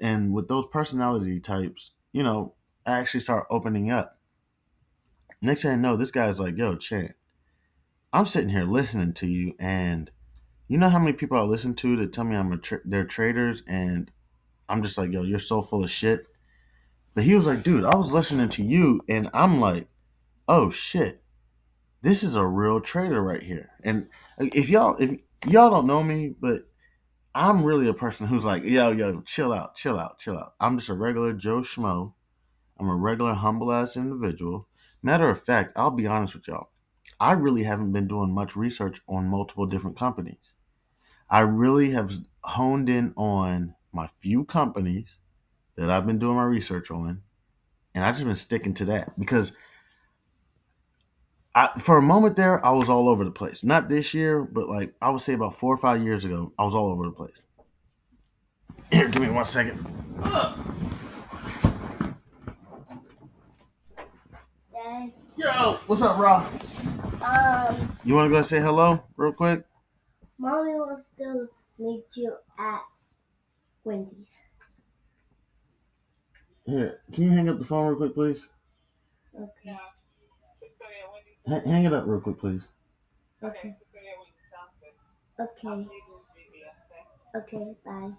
and 0.00 0.32
with 0.32 0.48
those 0.48 0.66
personality 0.66 1.38
types, 1.40 1.92
you 2.12 2.22
know, 2.22 2.54
I 2.84 2.98
actually 2.98 3.20
start 3.20 3.46
opening 3.50 3.90
up. 3.90 4.18
Next 5.40 5.62
thing 5.62 5.70
I 5.70 5.76
know, 5.76 5.96
this 5.96 6.10
guy's 6.10 6.40
like, 6.40 6.56
"Yo, 6.56 6.74
Chan, 6.74 7.14
I'm 8.12 8.26
sitting 8.26 8.50
here 8.50 8.64
listening 8.64 9.12
to 9.14 9.28
you, 9.28 9.54
and 9.60 10.10
you 10.68 10.78
know 10.78 10.88
how 10.88 10.98
many 10.98 11.12
people 11.12 11.38
I 11.38 11.42
listen 11.42 11.74
to 11.76 11.96
that 11.96 12.12
tell 12.12 12.24
me 12.24 12.36
I'm 12.36 12.52
a 12.52 12.58
tra- 12.58 12.80
they're 12.84 13.04
traders, 13.04 13.62
and 13.66 14.10
I'm 14.68 14.82
just 14.82 14.98
like, 14.98 15.10
yo, 15.10 15.22
you're 15.22 15.38
so 15.38 15.62
full 15.62 15.84
of 15.84 15.90
shit." 15.90 16.26
But 17.14 17.24
he 17.24 17.34
was 17.34 17.46
like, 17.46 17.62
"Dude, 17.62 17.84
I 17.84 17.96
was 17.96 18.12
listening 18.12 18.48
to 18.50 18.62
you, 18.62 19.00
and 19.08 19.30
I'm 19.34 19.60
like, 19.60 19.88
oh 20.46 20.70
shit." 20.70 21.22
this 22.02 22.22
is 22.22 22.36
a 22.36 22.46
real 22.46 22.80
trader 22.80 23.22
right 23.22 23.42
here. 23.42 23.70
And 23.82 24.08
uh, 24.40 24.46
if 24.54 24.68
y'all 24.68 24.96
if 24.96 25.20
y'all 25.46 25.70
don't 25.70 25.86
know 25.86 26.02
me, 26.02 26.34
but 26.40 26.68
I'm 27.34 27.64
really 27.64 27.88
a 27.88 27.94
person 27.94 28.26
who's 28.26 28.44
like, 28.44 28.64
yo, 28.64 28.90
yo, 28.92 29.20
chill 29.22 29.52
out, 29.52 29.74
chill 29.76 29.98
out, 29.98 30.18
chill 30.18 30.36
out. 30.36 30.54
I'm 30.60 30.78
just 30.78 30.88
a 30.88 30.94
regular 30.94 31.32
Joe 31.32 31.58
Schmo. 31.58 32.14
I'm 32.78 32.88
a 32.88 32.96
regular 32.96 33.34
humble 33.34 33.72
ass 33.72 33.96
individual. 33.96 34.68
Matter 35.02 35.28
of 35.28 35.42
fact, 35.42 35.72
I'll 35.76 35.90
be 35.90 36.06
honest 36.06 36.34
with 36.34 36.48
y'all. 36.48 36.70
I 37.20 37.32
really 37.32 37.64
haven't 37.64 37.92
been 37.92 38.08
doing 38.08 38.32
much 38.32 38.56
research 38.56 39.00
on 39.08 39.26
multiple 39.26 39.66
different 39.66 39.96
companies. 39.96 40.54
I 41.30 41.40
really 41.40 41.90
have 41.90 42.10
honed 42.42 42.88
in 42.88 43.12
on 43.16 43.74
my 43.92 44.08
few 44.20 44.44
companies 44.44 45.18
that 45.76 45.90
I've 45.90 46.06
been 46.06 46.18
doing 46.18 46.36
my 46.36 46.44
research 46.44 46.90
on, 46.90 47.22
and 47.94 48.04
I've 48.04 48.14
just 48.14 48.26
been 48.26 48.36
sticking 48.36 48.74
to 48.74 48.84
that 48.86 49.18
because 49.18 49.52
I, 51.54 51.68
for 51.78 51.98
a 51.98 52.02
moment 52.02 52.36
there, 52.36 52.64
I 52.64 52.70
was 52.72 52.88
all 52.88 53.08
over 53.08 53.24
the 53.24 53.30
place. 53.30 53.64
Not 53.64 53.88
this 53.88 54.14
year, 54.14 54.44
but 54.44 54.68
like 54.68 54.94
I 55.02 55.10
would 55.10 55.20
say 55.20 55.34
about 55.34 55.54
four 55.54 55.74
or 55.74 55.76
five 55.76 56.02
years 56.02 56.24
ago, 56.24 56.52
I 56.58 56.64
was 56.64 56.74
all 56.74 56.90
over 56.90 57.04
the 57.04 57.12
place. 57.12 57.46
Here, 58.90 59.08
give 59.08 59.22
me 59.22 59.30
one 59.30 59.44
second. 59.44 59.84
Yo, 65.36 65.74
what's 65.86 66.02
up, 66.02 66.18
Rob? 66.18 66.46
um, 67.22 67.96
You 68.04 68.14
want 68.14 68.30
to 68.30 68.36
go 68.36 68.42
say 68.42 68.60
hello 68.60 69.04
real 69.16 69.32
quick? 69.32 69.64
Mommy 70.38 70.74
wants 70.74 71.06
to 71.18 71.48
meet 71.78 72.04
you 72.16 72.34
at 72.58 72.80
Wendy's. 73.84 74.28
Here, 76.64 77.00
can 77.12 77.24
you 77.24 77.30
hang 77.30 77.48
up 77.48 77.58
the 77.58 77.64
phone 77.64 77.86
real 77.88 77.96
quick, 77.96 78.14
please? 78.14 78.46
Okay. 79.34 79.76
H- 81.50 81.64
hang 81.64 81.84
it 81.84 81.92
up 81.94 82.04
real 82.06 82.20
quick, 82.20 82.38
please. 82.38 82.62
Okay. 83.42 83.74
Okay. 85.40 85.86
Okay. 87.36 87.74
Bye. 87.84 88.10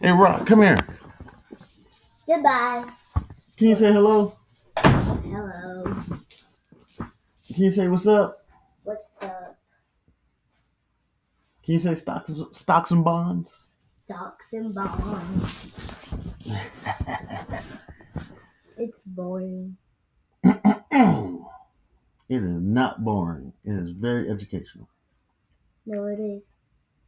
Hey, 0.00 0.10
Rock, 0.12 0.46
come 0.46 0.62
here. 0.62 0.78
Goodbye. 2.26 2.84
Can 3.56 3.68
you 3.68 3.76
say 3.76 3.92
hello? 3.92 4.32
Hello. 4.76 5.84
Can 5.84 7.64
you 7.64 7.72
say 7.72 7.88
what's 7.88 8.06
up? 8.06 8.34
What's 8.88 9.04
up? 9.20 9.58
Can 11.62 11.74
you 11.74 11.80
say 11.80 11.94
stocks, 11.94 12.32
stocks 12.52 12.90
and 12.90 13.04
bonds? 13.04 13.50
Stocks 14.06 14.46
and 14.54 14.74
bonds. 14.74 16.06
It's 18.78 19.02
boring. 19.04 19.76
it 20.42 20.54
is 22.30 22.62
not 22.62 23.04
boring. 23.04 23.52
It 23.62 23.72
is 23.72 23.90
very 23.90 24.30
educational. 24.30 24.88
No, 25.84 26.06
it 26.06 26.18
is. 26.18 26.42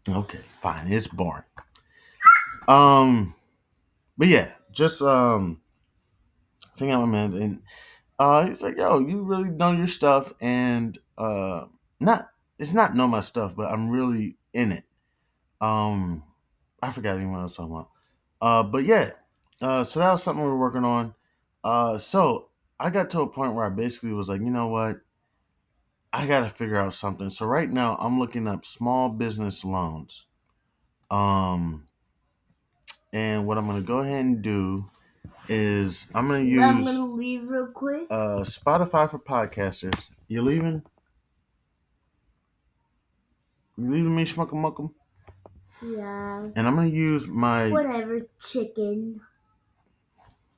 Okay, 0.07 0.41
fine. 0.61 0.93
It's 0.93 1.09
boring. 1.09 1.45
Um, 2.69 3.35
but 4.19 4.29
yeah, 4.29 4.51
just 4.71 5.01
um, 5.01 5.63
hang 6.79 6.91
out 6.91 7.01
with 7.01 7.09
my 7.09 7.29
man, 7.29 7.33
and 7.41 7.63
uh, 8.21 8.47
he's 8.47 8.63
like, 8.63 8.77
"Yo, 8.77 8.99
you 8.99 9.23
really 9.23 9.49
know 9.49 9.73
your 9.73 9.87
stuff," 9.87 10.35
and 10.43 10.99
uh, 11.17 11.65
not 11.99 12.29
it's 12.59 12.75
not 12.75 12.95
know 12.95 13.09
my 13.09 13.23
stuff, 13.23 13.57
but 13.57 13.73
I'm 13.73 13.89
really 13.89 14.37
in 14.53 14.73
it. 14.73 14.85
Um, 15.63 16.23
I 16.83 16.93
forgot 16.93 17.17
anyone 17.17 17.41
I 17.41 17.45
was 17.45 17.57
talking 17.57 17.73
about. 17.73 17.89
Uh, 18.43 18.63
but 18.63 18.85
yeah, 18.85 19.13
uh, 19.63 19.85
so 19.85 20.01
that 20.01 20.13
was 20.13 20.23
something 20.23 20.45
we 20.45 20.51
were 20.51 20.59
working 20.59 20.85
on. 20.85 21.15
Uh, 21.65 21.97
so 21.97 22.51
I 22.79 22.91
got 22.91 23.09
to 23.11 23.23
a 23.23 23.27
point 23.27 23.55
where 23.55 23.65
I 23.65 23.71
basically 23.71 24.13
was 24.13 24.29
like, 24.29 24.43
you 24.43 24.51
know 24.51 24.67
what? 24.67 25.01
I 26.13 26.27
got 26.27 26.41
to 26.41 26.51
figure 26.51 26.77
out 26.77 26.93
something. 26.93 27.31
So 27.31 27.47
right 27.47 27.71
now 27.71 27.97
I'm 27.99 28.19
looking 28.19 28.47
up 28.47 28.67
small 28.67 29.09
business 29.09 29.65
loans. 29.65 30.27
Um, 31.11 31.89
and 33.15 33.47
what 33.47 33.57
I'm 33.57 33.67
gonna 33.67 33.81
go 33.81 34.01
ahead 34.01 34.27
and 34.27 34.43
do 34.43 34.85
is 35.49 36.07
I'm 36.15 36.29
gonna 36.29 36.41
use. 36.41 36.63
I'm 36.63 36.85
gonna 36.85 37.07
leave 37.07 37.49
real 37.49 37.67
quick. 37.67 38.07
uh, 38.11 38.41
Spotify 38.41 39.11
for 39.11 39.19
podcasters. 39.19 40.09
You 40.29 40.43
leaving? 40.43 40.83
You 43.77 43.91
leaving 43.91 44.15
me, 44.15 44.25
schmuckum 44.25 44.61
muckum? 44.63 44.91
Yeah. 45.83 46.51
And 46.55 46.67
I'm 46.67 46.75
gonna 46.75 46.89
use 46.89 47.27
my. 47.27 47.71
Whatever, 47.71 48.21
chicken. 48.39 49.21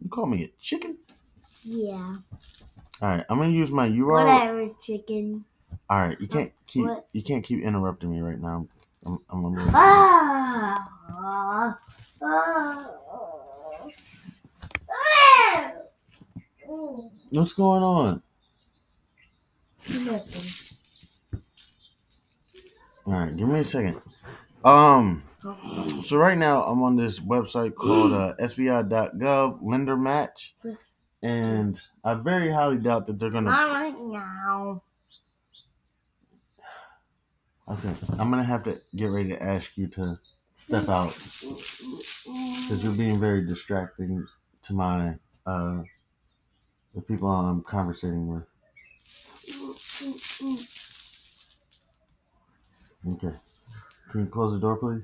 You 0.01 0.09
call 0.09 0.27
me 0.27 0.45
a 0.45 0.51
chicken? 0.61 0.99
Yeah. 1.65 2.15
All 3.01 3.09
right, 3.09 3.25
I'm 3.29 3.39
gonna 3.39 3.51
use 3.51 3.71
my 3.71 3.89
URL. 3.89 4.25
Whatever, 4.27 4.69
chicken. 4.81 5.45
All 5.89 5.99
right, 6.01 6.21
you 6.21 6.27
can't 6.27 6.53
keep 6.67 6.85
What? 6.85 7.07
you 7.13 7.23
can't 7.23 7.45
keep 7.45 7.63
interrupting 7.63 8.11
me 8.11 8.21
right 8.21 8.41
now. 8.41 8.67
I'm, 9.07 9.19
I'm 9.31 9.45
a 9.45 9.49
little. 9.49 9.71
Ah! 9.75 10.89
Ah! 11.13 11.77
Ah! 12.23 12.89
Ah! 13.11 13.22
What's 17.31 17.53
going 17.55 17.83
on? 17.83 18.23
Nothing. 20.05 20.63
All 23.07 23.13
right, 23.15 23.37
give 23.37 23.49
me 23.49 23.61
a 23.61 23.65
second. 23.65 23.99
Um, 24.65 25.25
so 26.03 26.17
right 26.17 26.39
now 26.39 26.63
I'm 26.65 26.83
on 26.83 26.97
this 26.97 27.19
website 27.19 27.75
called 27.75 28.13
uh, 28.13 28.35
SBA.gov 28.41 29.59
Lender 29.61 29.97
Match, 29.97 30.55
and 31.23 31.81
I 32.05 32.15
very 32.15 32.53
highly 32.53 32.79
doubt 32.79 33.07
that 33.07 33.19
they're 33.19 33.31
gonna. 33.31 33.51
Not 33.51 33.73
right 33.73 33.95
now. 34.05 34.83
Okay, 37.69 37.93
I'm 38.21 38.31
gonna 38.31 38.45
have 38.45 38.63
to 38.65 38.81
get 38.95 39.07
ready 39.07 39.31
to 39.31 39.43
ask 39.43 39.71
you 39.77 39.89
to 39.89 40.19
step 40.59 40.89
out 40.89 41.09
because 41.09 42.83
you're 42.85 42.97
being 42.97 43.19
very 43.19 43.45
distracting 43.47 44.25
to 44.63 44.73
my 44.75 45.15
uh 45.45 45.83
the 46.95 47.03
people 47.03 47.29
I'm 47.29 47.63
conversating 47.63 48.27
with. 48.29 48.45
Okay, 53.15 53.37
can 54.11 54.21
you 54.21 54.27
close 54.27 54.53
the 54.53 54.61
door, 54.61 54.77
please? 54.77 55.03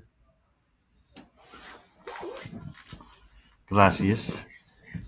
Gracias. 3.66 4.47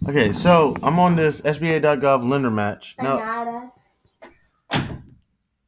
Okay, 0.08 0.32
so 0.32 0.74
I'm 0.82 0.98
on 0.98 1.16
this 1.16 1.40
SBA.gov 1.40 2.28
lender 2.28 2.50
match. 2.50 2.96
Now, 3.00 3.70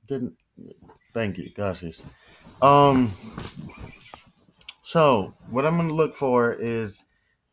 didn't 0.06 0.36
thank 1.14 1.38
you 1.38 1.50
gracias 1.54 2.02
um 2.60 3.06
so 4.82 5.32
what 5.50 5.64
i'm 5.64 5.76
going 5.76 5.88
to 5.88 5.94
look 5.94 6.12
for 6.12 6.52
is 6.52 7.02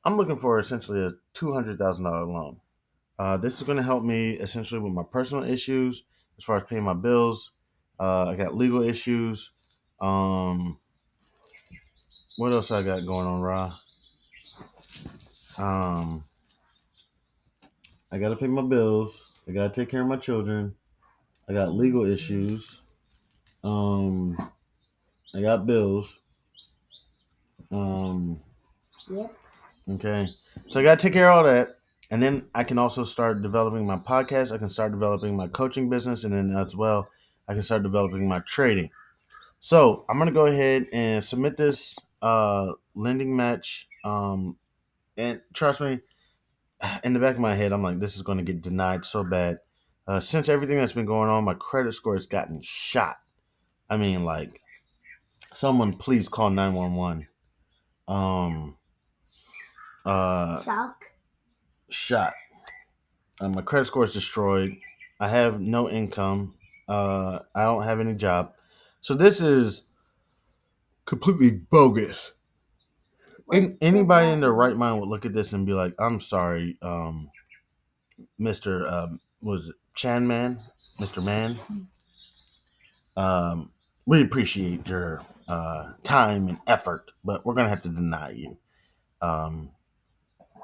i'm 0.03 0.17
looking 0.17 0.35
for 0.37 0.59
essentially 0.59 1.01
a 1.01 1.11
$200000 1.35 2.01
loan 2.01 2.59
uh, 3.19 3.37
this 3.37 3.57
is 3.57 3.63
going 3.63 3.77
to 3.77 3.83
help 3.83 4.03
me 4.03 4.31
essentially 4.33 4.81
with 4.81 4.93
my 4.93 5.03
personal 5.03 5.45
issues 5.45 6.03
as 6.39 6.45
far 6.45 6.57
as 6.57 6.65
paying 6.65 6.83
my 6.83 6.95
bills 6.95 7.53
uh, 7.99 8.27
i 8.29 8.37
got 8.37 8.55
legal 8.55 8.83
issues 8.83 9.51
um 10.01 10.79
what 12.37 12.51
else 12.51 12.71
i 12.71 12.81
got 12.81 13.05
going 13.05 13.27
on 13.27 13.41
ra 13.41 13.77
um 15.59 16.23
i 18.11 18.17
got 18.19 18.29
to 18.29 18.35
pay 18.35 18.47
my 18.47 18.61
bills 18.61 19.23
i 19.47 19.51
got 19.51 19.73
to 19.73 19.81
take 19.81 19.89
care 19.89 20.01
of 20.01 20.07
my 20.07 20.17
children 20.17 20.75
i 21.49 21.53
got 21.53 21.73
legal 21.75 22.05
issues 22.05 22.81
um 23.63 24.37
I 25.35 25.41
got 25.41 25.65
bills. 25.67 26.17
Um, 27.71 28.35
Yep. 29.09 29.35
okay. 29.89 30.29
So 30.69 30.79
I 30.79 30.83
got 30.83 30.99
to 30.99 31.03
take 31.03 31.13
care 31.13 31.29
of 31.31 31.37
all 31.37 31.43
that. 31.43 31.78
And 32.11 32.21
then 32.23 32.47
I 32.55 32.63
can 32.63 32.77
also 32.77 33.03
start 33.03 33.41
developing 33.41 33.85
my 33.85 33.97
podcast. 33.97 34.51
I 34.51 34.57
can 34.57 34.69
start 34.69 34.91
developing 34.91 35.35
my 35.35 35.47
coaching 35.47 35.89
business. 35.89 36.23
And 36.23 36.33
then 36.33 36.55
as 36.57 36.75
well, 36.75 37.07
I 37.47 37.53
can 37.53 37.63
start 37.63 37.83
developing 37.83 38.27
my 38.27 38.39
trading. 38.39 38.89
So 39.59 40.05
I'm 40.09 40.17
going 40.17 40.27
to 40.27 40.33
go 40.33 40.47
ahead 40.47 40.87
and 40.91 41.23
submit 41.23 41.57
this 41.57 41.97
uh, 42.21 42.73
lending 42.95 43.35
match. 43.35 43.87
Um, 44.03 44.57
and 45.17 45.41
trust 45.53 45.81
me, 45.81 45.99
in 47.03 47.13
the 47.13 47.19
back 47.19 47.35
of 47.35 47.41
my 47.41 47.55
head, 47.55 47.73
I'm 47.73 47.83
like, 47.83 47.99
this 47.99 48.15
is 48.15 48.21
going 48.23 48.37
to 48.37 48.43
get 48.43 48.61
denied 48.61 49.05
so 49.05 49.23
bad. 49.23 49.59
Uh, 50.07 50.19
since 50.19 50.49
everything 50.49 50.77
that's 50.77 50.93
been 50.93 51.05
going 51.05 51.29
on, 51.29 51.43
my 51.43 51.53
credit 51.53 51.93
score 51.93 52.15
has 52.15 52.25
gotten 52.25 52.61
shot. 52.63 53.17
I 53.89 53.97
mean, 53.97 54.23
like, 54.23 54.61
someone 55.53 55.93
please 55.93 56.27
call 56.27 56.49
911. 56.49 57.27
Um, 58.07 58.77
uh, 60.05 60.63
Shock. 60.63 61.08
Shot. 61.89 62.33
Uh, 63.41 63.49
my 63.49 63.61
credit 63.61 63.85
score 63.85 64.03
is 64.03 64.13
destroyed. 64.13 64.75
I 65.19 65.27
have 65.29 65.59
no 65.59 65.89
income. 65.89 66.55
Uh, 66.87 67.39
I 67.55 67.63
don't 67.63 67.83
have 67.83 67.99
any 67.99 68.13
job. 68.15 68.53
So 69.01 69.13
this 69.13 69.41
is 69.41 69.83
completely 71.05 71.51
bogus. 71.71 72.33
An- 73.51 73.77
anybody 73.81 74.29
in 74.29 74.41
their 74.41 74.53
right 74.53 74.75
mind 74.75 74.99
would 74.99 75.09
look 75.09 75.25
at 75.25 75.33
this 75.33 75.53
and 75.53 75.65
be 75.65 75.73
like, 75.73 75.93
"I'm 75.99 76.19
sorry, 76.19 76.77
um, 76.81 77.29
Mister 78.37 78.87
um, 78.87 79.19
was 79.41 79.69
it 79.69 79.75
Chan 79.95 80.27
Man, 80.27 80.59
Mister 80.99 81.21
Man. 81.21 81.55
Um, 83.17 83.71
we 84.05 84.21
appreciate 84.21 84.87
your 84.87 85.21
uh, 85.47 85.93
time 86.03 86.47
and 86.47 86.59
effort, 86.67 87.11
but 87.23 87.45
we're 87.45 87.55
gonna 87.55 87.69
have 87.69 87.81
to 87.81 87.89
deny 87.89 88.31
you. 88.31 88.57
Um, 89.21 89.71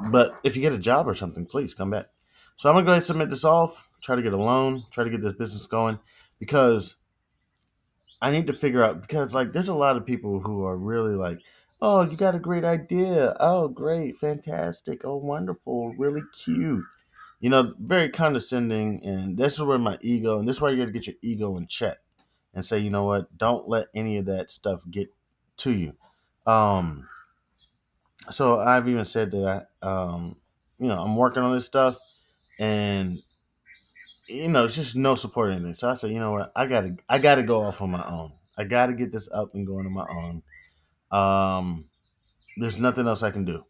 but 0.10 0.40
if 0.44 0.56
you 0.56 0.62
get 0.62 0.74
a 0.74 0.78
job 0.78 1.08
or 1.08 1.16
something, 1.16 1.46
please 1.46 1.74
come 1.74 1.90
back. 1.90 2.08
So 2.58 2.70
I'm 2.70 2.76
gonna 2.76 2.86
go 2.86 2.92
ahead 2.92 2.98
and 2.98 3.06
submit 3.06 3.30
this 3.30 3.46
off. 3.46 3.90
Try 4.02 4.16
to 4.16 4.22
get 4.22 4.34
a 4.34 4.38
loan. 4.38 4.84
Try 4.92 5.04
to 5.04 5.10
get 5.10 5.22
this 5.22 5.34
business 5.34 5.68
going 5.68 6.00
because 6.40 6.96
I 8.22 8.32
need 8.32 8.48
to 8.48 8.54
figure 8.54 8.84
out 8.84 9.02
because 9.02 9.36
like 9.36 9.54
there's 9.54 9.68
a 9.68 9.74
lot 9.74 9.98
of 9.98 10.06
people 10.06 10.40
who 10.40 10.64
are 10.66 10.78
really 10.78 11.16
like, 11.16 11.38
oh, 11.82 12.04
you 12.04 12.18
got 12.18 12.36
a 12.36 12.40
great 12.40 12.64
idea. 12.64 13.36
Oh, 13.40 13.68
great, 13.68 14.18
fantastic. 14.18 15.04
Oh, 15.04 15.18
wonderful, 15.18 15.94
really 15.98 16.22
cute. 16.32 16.86
You 17.42 17.50
know, 17.50 17.74
very 17.80 18.10
condescending, 18.10 19.04
and 19.04 19.38
this 19.38 19.54
is 19.54 19.64
where 19.64 19.78
my 19.78 19.98
ego, 20.02 20.40
and 20.40 20.48
this 20.48 20.58
is 20.58 20.62
why 20.62 20.72
you 20.72 20.78
got 20.78 20.86
to 20.86 20.92
get 20.92 21.06
your 21.06 21.18
ego 21.22 21.58
in 21.58 21.68
check 21.68 21.98
and 22.54 22.66
say, 22.66 22.80
you 22.80 22.90
know 22.90 23.04
what, 23.04 23.38
don't 23.38 23.68
let 23.68 23.88
any 23.94 24.18
of 24.18 24.26
that 24.26 24.50
stuff 24.50 24.84
get 24.90 25.10
to 25.58 25.72
you. 25.74 25.94
Um, 26.48 27.08
so 28.32 28.60
I've 28.60 28.88
even 28.88 29.06
said 29.06 29.32
that 29.32 29.68
I, 29.82 29.86
um, 29.86 30.36
you 30.80 30.88
know, 30.88 31.02
I'm 31.02 31.16
working 31.16 31.44
on 31.44 31.54
this 31.54 31.66
stuff, 31.66 31.98
and 32.60 33.22
you 34.28 34.48
know, 34.48 34.66
it's 34.66 34.76
just 34.76 34.96
no 34.96 35.16
support 35.16 35.54
in 35.54 35.66
it. 35.66 35.76
So 35.76 35.90
I 35.90 35.94
said, 35.94 36.12
you 36.12 36.20
know 36.20 36.32
what, 36.32 36.52
I 36.56 36.66
gotta, 36.66 36.96
I 37.08 37.20
gotta 37.20 37.44
go 37.44 37.62
off 37.62 37.82
on 37.82 37.92
my 37.92 38.04
own. 38.08 38.34
I 38.58 38.64
gotta 38.64 38.94
get 38.94 39.12
this 39.12 39.30
up 39.32 39.54
and 39.54 39.68
going 39.68 39.86
on 39.86 39.94
my 39.94 40.08
own. 40.10 40.42
Um, 41.12 41.86
there's 42.58 42.80
nothing 42.80 43.08
else 43.08 43.24
I 43.24 43.32
can 43.32 43.46
do. 43.46 43.66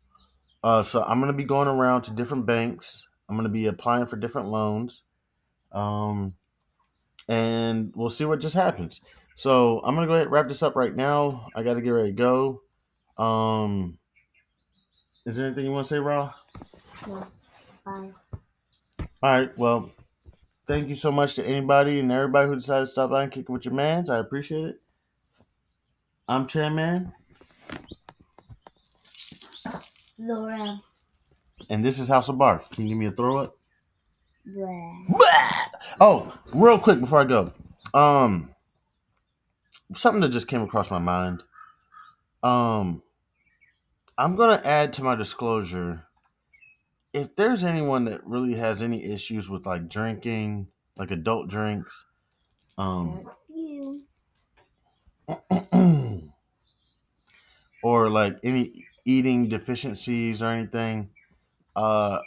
Uh, 0.64 0.82
so 0.82 1.04
I'm 1.04 1.20
gonna 1.20 1.34
be 1.34 1.44
going 1.44 1.68
around 1.68 2.04
to 2.04 2.14
different 2.14 2.46
banks. 2.46 3.08
I'm 3.28 3.36
gonna 3.36 3.50
be 3.50 3.66
applying 3.66 4.06
for 4.06 4.16
different 4.16 4.50
loans. 4.50 5.04
Um, 5.72 6.36
and 7.28 7.92
we'll 7.96 8.10
see 8.10 8.26
what 8.26 8.40
just 8.40 8.56
happens. 8.56 9.02
So 9.36 9.82
I'm 9.84 9.96
gonna 9.96 10.08
go 10.08 10.14
ahead 10.14 10.28
and 10.28 10.32
wrap 10.32 10.48
this 10.48 10.64
up 10.64 10.76
right 10.76 10.96
now. 10.96 11.48
I 11.56 11.64
gotta 11.64 11.82
get 11.82 11.90
ready 11.90 12.10
to 12.10 12.16
go. 12.16 12.62
Um, 13.18 13.98
is 15.26 15.36
there 15.38 15.48
anything 15.48 15.66
you 15.66 15.72
want 15.72 15.88
to 15.88 15.94
say, 15.96 16.00
Raw? 16.00 16.32
No. 17.08 17.28
Bye. 17.86 18.10
All 19.24 19.32
right. 19.32 19.58
Well, 19.58 19.92
thank 20.68 20.90
you 20.90 20.96
so 20.96 21.12
much 21.12 21.36
to 21.36 21.46
anybody 21.46 22.00
and 22.00 22.12
everybody 22.12 22.48
who 22.48 22.56
decided 22.56 22.86
to 22.86 22.92
stop 22.92 23.10
by 23.12 23.24
and 23.24 23.32
kick 23.32 23.44
it 23.44 23.50
with 23.52 23.66
your 23.66 23.74
mans. 23.74 24.10
I 24.10 24.20
appreciate 24.20 24.66
it. 24.66 24.82
I'm 26.28 26.48
Chan 26.48 26.74
Man, 26.76 27.14
Laura. 30.20 30.80
and 31.70 31.86
this 31.86 32.00
is 32.00 32.08
House 32.08 32.30
of 32.30 32.36
Barf. 32.36 32.70
Can 32.72 32.86
you 32.86 32.90
give 32.90 32.98
me 32.98 33.06
a 33.08 33.12
throw 33.12 33.38
up? 33.38 33.58
Blah. 35.10 35.66
Oh, 36.02 36.38
real 36.54 36.80
quick 36.80 37.00
before 37.00 37.22
I 37.22 37.26
go, 37.26 37.54
um, 37.94 38.50
something 39.96 40.22
that 40.22 40.30
just 40.30 40.48
came 40.48 40.62
across 40.62 40.92
my 40.92 41.00
mind. 41.00 41.44
Um, 42.44 43.04
I'm 44.18 44.36
gonna 44.36 44.62
add 44.64 44.94
to 44.94 45.04
my 45.04 45.16
disclosure. 45.16 46.08
If 47.14 47.36
there's 47.36 47.64
anyone 47.64 48.06
that 48.06 48.26
really 48.26 48.56
has 48.56 48.82
any 48.82 49.04
issues 49.04 49.50
with 49.50 49.66
like 49.66 49.90
drinking, 49.90 50.68
like 50.98 51.12
adult 51.12 51.50
drinks, 51.50 52.06
um, 52.78 53.28
or 57.84 58.10
like 58.10 58.34
any 58.44 58.86
eating 59.06 59.50
deficiencies 59.50 60.42
or 60.42 60.48
anything, 60.48 61.10
uh, 61.76 62.20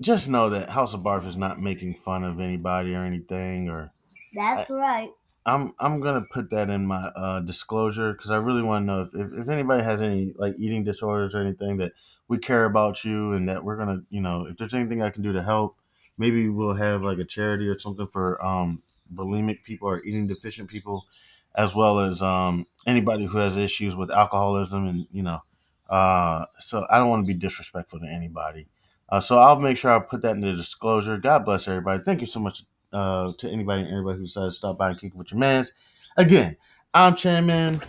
just 0.00 0.28
know 0.28 0.50
that 0.50 0.70
House 0.70 0.94
of 0.94 1.00
Barf 1.00 1.26
is 1.26 1.36
not 1.36 1.58
making 1.58 1.94
fun 1.94 2.24
of 2.24 2.40
anybody 2.40 2.94
or 2.94 3.04
anything. 3.04 3.68
Or 3.68 3.92
That's 4.34 4.70
right. 4.70 5.10
I'm 5.48 5.74
I'm 5.78 6.00
gonna 6.00 6.22
put 6.30 6.50
that 6.50 6.70
in 6.70 6.86
my 6.86 7.06
uh, 7.08 7.40
disclosure 7.40 8.12
because 8.12 8.30
I 8.30 8.36
really 8.36 8.62
want 8.62 8.82
to 8.82 8.86
know 8.86 9.00
if, 9.02 9.14
if 9.14 9.42
if 9.42 9.48
anybody 9.48 9.82
has 9.82 10.00
any 10.00 10.34
like 10.36 10.54
eating 10.58 10.84
disorders 10.84 11.34
or 11.34 11.40
anything 11.40 11.78
that 11.78 11.92
we 12.28 12.38
care 12.38 12.64
about 12.66 13.04
you 13.04 13.32
and 13.32 13.48
that 13.48 13.64
we're 13.64 13.76
gonna 13.76 14.02
you 14.10 14.20
know 14.20 14.46
if 14.46 14.56
there's 14.58 14.74
anything 14.74 15.02
I 15.02 15.10
can 15.10 15.22
do 15.22 15.32
to 15.32 15.42
help. 15.42 15.76
Maybe 16.20 16.48
we'll 16.48 16.74
have 16.74 17.02
like 17.02 17.18
a 17.18 17.24
charity 17.24 17.68
or 17.68 17.78
something 17.78 18.08
for 18.08 18.44
um, 18.44 18.78
bulimic 19.14 19.62
people 19.62 19.88
or 19.88 20.02
eating 20.04 20.26
deficient 20.26 20.68
people 20.68 21.06
as 21.54 21.74
well 21.74 22.00
as 22.00 22.22
um, 22.22 22.66
anybody 22.86 23.24
who 23.26 23.38
has 23.38 23.56
issues 23.56 23.96
with 23.96 24.10
alcoholism 24.10 24.86
and 24.86 25.06
you 25.12 25.22
know 25.22 25.42
uh, 25.90 26.44
so 26.58 26.86
i 26.90 26.98
don't 26.98 27.08
want 27.08 27.26
to 27.26 27.26
be 27.26 27.38
disrespectful 27.38 27.98
to 28.00 28.06
anybody 28.06 28.66
uh, 29.08 29.20
so 29.20 29.38
i'll 29.38 29.58
make 29.58 29.76
sure 29.76 29.90
i 29.90 29.98
put 29.98 30.22
that 30.22 30.32
in 30.32 30.40
the 30.40 30.52
disclosure 30.52 31.16
god 31.16 31.44
bless 31.44 31.66
everybody 31.66 32.02
thank 32.04 32.20
you 32.20 32.26
so 32.26 32.40
much 32.40 32.64
uh, 32.92 33.32
to 33.38 33.48
anybody 33.50 33.82
and 33.82 33.90
everybody 33.90 34.18
who 34.18 34.24
decided 34.26 34.50
to 34.50 34.56
stop 34.56 34.78
by 34.78 34.90
and 34.90 35.00
kick 35.00 35.12
it 35.12 35.16
with 35.16 35.30
your 35.32 35.38
mans 35.40 35.72
again 36.16 36.56
i'm 36.94 37.14
Chan 37.16 37.44
Man. 37.46 37.80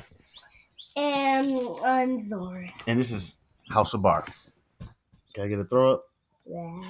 And 0.97 1.51
I'm 1.85 2.27
Zora. 2.27 2.67
and 2.87 2.99
this 2.99 3.11
is 3.11 3.37
house 3.69 3.93
of 3.93 4.01
barf 4.01 4.37
can 5.33 5.43
i 5.43 5.47
get 5.47 5.59
a 5.59 5.63
throw 5.65 5.93
up 5.93 6.03
Blah. 6.45 6.83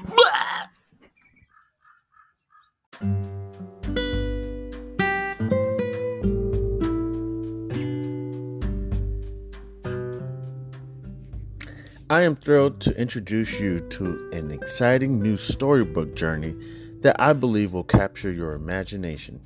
I 12.12 12.24
am 12.24 12.36
thrilled 12.36 12.82
to 12.82 13.00
introduce 13.00 13.60
you 13.60 13.80
to 13.80 14.30
an 14.34 14.50
exciting 14.52 15.22
new 15.22 15.38
storybook 15.38 16.16
journey 16.16 16.56
that 17.02 17.16
I 17.20 17.34
believe 17.34 17.74
will 17.74 17.84
capture 17.84 18.32
your 18.32 18.54
imagination. 18.54 19.42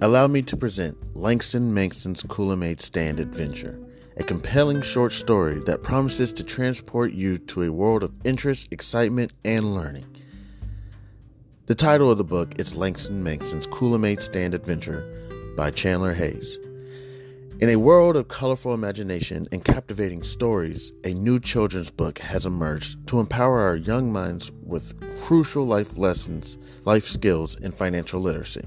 Allow 0.00 0.26
me 0.26 0.42
to 0.42 0.56
present 0.56 1.16
Langston 1.16 1.72
Mankson's 1.72 2.22
Coolamade 2.24 2.80
Stand 2.80 3.18
Adventure, 3.18 3.80
a 4.18 4.22
compelling 4.22 4.82
short 4.82 5.12
story 5.12 5.60
that 5.60 5.82
promises 5.82 6.32
to 6.34 6.44
transport 6.44 7.12
you 7.12 7.38
to 7.38 7.62
a 7.62 7.72
world 7.72 8.02
of 8.02 8.14
interest, 8.24 8.68
excitement, 8.70 9.32
and 9.44 9.74
learning. 9.74 10.06
The 11.66 11.74
title 11.74 12.10
of 12.10 12.18
the 12.18 12.24
book 12.24 12.58
is 12.58 12.74
Langston 12.74 13.22
Mankson's 13.22 13.66
Coolamade 13.66 14.20
Stand 14.20 14.54
Adventure 14.54 15.54
by 15.56 15.70
Chandler 15.70 16.14
Hayes. 16.14 16.58
In 17.60 17.70
a 17.70 17.76
world 17.76 18.14
of 18.14 18.28
colorful 18.28 18.72
imagination 18.72 19.48
and 19.50 19.64
captivating 19.64 20.22
stories, 20.22 20.92
a 21.02 21.12
new 21.12 21.40
children's 21.40 21.90
book 21.90 22.20
has 22.20 22.46
emerged 22.46 23.04
to 23.08 23.18
empower 23.18 23.58
our 23.58 23.74
young 23.74 24.12
minds 24.12 24.52
with 24.62 24.94
crucial 25.24 25.64
life 25.64 25.98
lessons, 25.98 26.56
life 26.84 27.04
skills, 27.04 27.56
and 27.56 27.74
financial 27.74 28.20
literacy. 28.20 28.64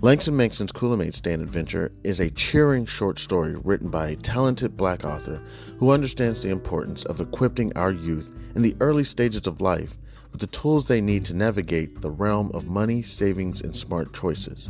Langston 0.00 0.36
Mankson's 0.36 0.72
Coolamade 0.72 1.14
Stand 1.14 1.42
Adventure 1.42 1.92
is 2.02 2.18
a 2.18 2.32
cheering 2.32 2.86
short 2.86 3.20
story 3.20 3.54
written 3.62 3.88
by 3.88 4.08
a 4.08 4.16
talented 4.16 4.76
black 4.76 5.04
author 5.04 5.40
who 5.78 5.92
understands 5.92 6.42
the 6.42 6.50
importance 6.50 7.04
of 7.04 7.20
equipping 7.20 7.72
our 7.76 7.92
youth 7.92 8.32
in 8.56 8.62
the 8.62 8.74
early 8.80 9.04
stages 9.04 9.46
of 9.46 9.60
life 9.60 9.96
with 10.32 10.40
the 10.40 10.48
tools 10.48 10.88
they 10.88 11.00
need 11.00 11.24
to 11.26 11.34
navigate 11.34 12.00
the 12.00 12.10
realm 12.10 12.50
of 12.52 12.66
money, 12.66 13.00
savings, 13.00 13.60
and 13.60 13.76
smart 13.76 14.12
choices. 14.12 14.68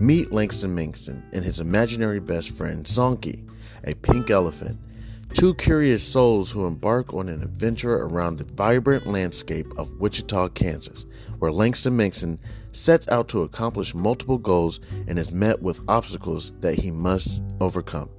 Meet 0.00 0.32
Langston 0.32 0.74
Manxon 0.74 1.22
and 1.32 1.44
his 1.44 1.60
imaginary 1.60 2.18
best 2.18 2.50
friend 2.50 2.84
Zonky, 2.84 3.48
a 3.84 3.94
pink 3.94 4.28
elephant, 4.28 4.78
two 5.34 5.54
curious 5.54 6.02
souls 6.02 6.50
who 6.50 6.66
embark 6.66 7.14
on 7.14 7.28
an 7.28 7.42
adventure 7.42 7.96
around 7.96 8.36
the 8.36 8.44
vibrant 8.44 9.06
landscape 9.06 9.72
of 9.78 10.00
Wichita, 10.00 10.48
Kansas, 10.48 11.04
where 11.38 11.52
Langston 11.52 11.96
Manxon 11.96 12.40
sets 12.72 13.06
out 13.08 13.28
to 13.28 13.42
accomplish 13.42 13.94
multiple 13.94 14.36
goals 14.36 14.80
and 15.06 15.16
is 15.16 15.30
met 15.30 15.62
with 15.62 15.80
obstacles 15.86 16.50
that 16.58 16.74
he 16.74 16.90
must 16.90 17.40
overcome. 17.60 18.10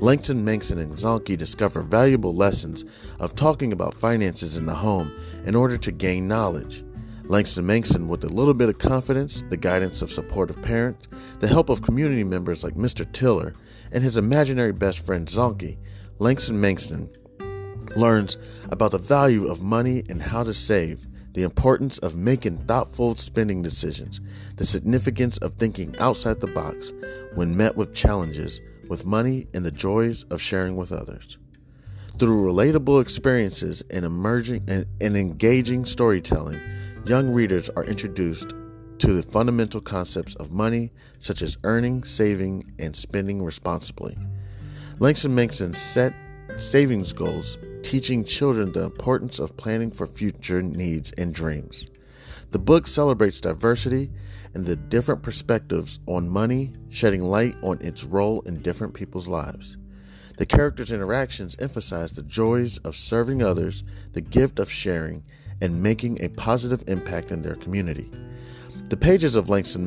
Langston 0.00 0.42
Manson 0.42 0.78
and 0.78 0.94
Zonky 0.94 1.36
discover 1.36 1.82
valuable 1.82 2.34
lessons 2.34 2.86
of 3.18 3.34
talking 3.34 3.72
about 3.72 3.92
finances 3.92 4.56
in 4.56 4.64
the 4.64 4.74
home 4.74 5.12
in 5.44 5.54
order 5.54 5.76
to 5.76 5.92
gain 5.92 6.26
knowledge. 6.26 6.82
Langston 7.30 7.64
Manson, 7.64 8.08
with 8.08 8.24
a 8.24 8.28
little 8.28 8.54
bit 8.54 8.68
of 8.68 8.78
confidence, 8.78 9.44
the 9.50 9.56
guidance 9.56 10.02
of 10.02 10.10
supportive 10.10 10.60
parents, 10.62 11.06
the 11.38 11.46
help 11.46 11.68
of 11.68 11.80
community 11.80 12.24
members 12.24 12.64
like 12.64 12.74
Mr. 12.74 13.10
Tiller, 13.12 13.54
and 13.92 14.02
his 14.02 14.16
imaginary 14.16 14.72
best 14.72 14.98
friend 14.98 15.28
Zonky, 15.28 15.78
Langston 16.18 16.60
Manson 16.60 17.08
learns 17.94 18.36
about 18.70 18.90
the 18.90 18.98
value 18.98 19.46
of 19.46 19.62
money 19.62 20.02
and 20.08 20.20
how 20.20 20.42
to 20.42 20.52
save, 20.52 21.06
the 21.30 21.44
importance 21.44 21.98
of 21.98 22.16
making 22.16 22.58
thoughtful 22.64 23.14
spending 23.14 23.62
decisions, 23.62 24.20
the 24.56 24.66
significance 24.66 25.38
of 25.38 25.52
thinking 25.52 25.94
outside 26.00 26.40
the 26.40 26.48
box 26.48 26.92
when 27.36 27.56
met 27.56 27.76
with 27.76 27.94
challenges 27.94 28.60
with 28.88 29.06
money, 29.06 29.46
and 29.54 29.64
the 29.64 29.70
joys 29.70 30.24
of 30.30 30.42
sharing 30.42 30.74
with 30.74 30.90
others. 30.90 31.38
Through 32.18 32.52
relatable 32.52 33.00
experiences 33.00 33.84
and 33.88 34.04
emerging 34.04 34.64
and, 34.66 34.86
and 35.00 35.16
engaging 35.16 35.84
storytelling, 35.84 36.60
young 37.04 37.32
readers 37.32 37.68
are 37.70 37.84
introduced 37.84 38.54
to 38.98 39.12
the 39.14 39.22
fundamental 39.22 39.80
concepts 39.80 40.34
of 40.36 40.52
money, 40.52 40.92
such 41.18 41.40
as 41.42 41.56
earning, 41.64 42.04
saving, 42.04 42.72
and 42.78 42.94
spending 42.94 43.42
responsibly. 43.42 44.16
Langston 44.98 45.34
Manson 45.34 45.72
set 45.72 46.14
savings 46.58 47.12
goals, 47.12 47.56
teaching 47.82 48.24
children 48.24 48.72
the 48.72 48.82
importance 48.82 49.38
of 49.38 49.56
planning 49.56 49.90
for 49.90 50.06
future 50.06 50.60
needs 50.60 51.12
and 51.12 51.34
dreams. 51.34 51.86
The 52.50 52.58
book 52.58 52.86
celebrates 52.86 53.40
diversity 53.40 54.10
and 54.52 54.66
the 54.66 54.76
different 54.76 55.22
perspectives 55.22 56.00
on 56.06 56.28
money, 56.28 56.72
shedding 56.90 57.22
light 57.22 57.56
on 57.62 57.80
its 57.80 58.04
role 58.04 58.42
in 58.42 58.60
different 58.60 58.92
people's 58.92 59.28
lives. 59.28 59.78
The 60.36 60.46
characters' 60.46 60.92
interactions 60.92 61.56
emphasize 61.58 62.12
the 62.12 62.22
joys 62.22 62.78
of 62.78 62.96
serving 62.96 63.42
others, 63.42 63.84
the 64.12 64.20
gift 64.20 64.58
of 64.58 64.70
sharing, 64.70 65.22
and 65.60 65.82
making 65.82 66.22
a 66.22 66.28
positive 66.28 66.82
impact 66.86 67.30
in 67.30 67.42
their 67.42 67.56
community. 67.56 68.10
The 68.88 68.96
pages 68.96 69.36
of 69.36 69.48
Langston 69.48 69.86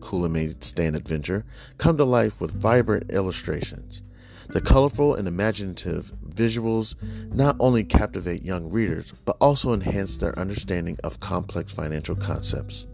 Kool-Aid 0.00 0.64
Stand 0.64 0.96
Adventure 0.96 1.44
come 1.76 1.96
to 1.98 2.04
life 2.04 2.40
with 2.40 2.60
vibrant 2.60 3.10
illustrations. 3.10 4.02
The 4.48 4.62
colorful 4.62 5.14
and 5.14 5.28
imaginative 5.28 6.12
visuals 6.26 6.94
not 7.34 7.56
only 7.60 7.84
captivate 7.84 8.42
young 8.42 8.70
readers, 8.70 9.12
but 9.26 9.36
also 9.40 9.74
enhance 9.74 10.16
their 10.16 10.38
understanding 10.38 10.96
of 11.04 11.20
complex 11.20 11.74
financial 11.74 12.16
concepts. 12.16 12.86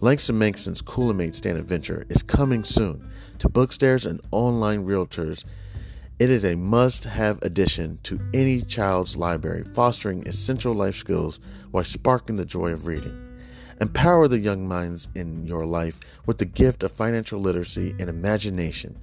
Langston 0.00 0.40
Kool-Aid 0.86 1.34
Stand 1.36 1.58
Adventure 1.58 2.04
is 2.08 2.22
coming 2.22 2.64
soon 2.64 3.08
to 3.38 3.48
bookstores 3.48 4.06
and 4.06 4.20
online 4.32 4.84
realtors. 4.84 5.44
It 6.20 6.28
is 6.28 6.44
a 6.44 6.54
must 6.54 7.04
have 7.04 7.38
addition 7.40 7.98
to 8.02 8.20
any 8.34 8.60
child's 8.60 9.16
library, 9.16 9.64
fostering 9.64 10.28
essential 10.28 10.74
life 10.74 10.96
skills 10.96 11.40
while 11.70 11.82
sparking 11.82 12.36
the 12.36 12.44
joy 12.44 12.72
of 12.72 12.86
reading. 12.86 13.38
Empower 13.80 14.28
the 14.28 14.38
young 14.38 14.68
minds 14.68 15.08
in 15.14 15.46
your 15.46 15.64
life 15.64 15.98
with 16.26 16.36
the 16.36 16.44
gift 16.44 16.82
of 16.82 16.92
financial 16.92 17.40
literacy 17.40 17.94
and 17.98 18.10
imagination. 18.10 18.98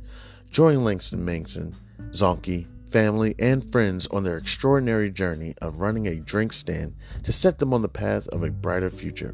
Join 0.51 0.83
Langston 0.83 1.25
Manson, 1.25 1.75
Zonky, 2.11 2.67
family, 2.91 3.33
and 3.39 3.67
friends 3.67 4.05
on 4.11 4.23
their 4.23 4.37
extraordinary 4.37 5.09
journey 5.09 5.55
of 5.59 5.81
running 5.81 6.07
a 6.07 6.17
drink 6.17 6.53
stand 6.53 6.93
to 7.23 7.31
set 7.31 7.57
them 7.57 7.73
on 7.73 7.81
the 7.81 7.89
path 7.89 8.27
of 8.27 8.43
a 8.43 8.51
brighter 8.51 8.91
future. 8.91 9.33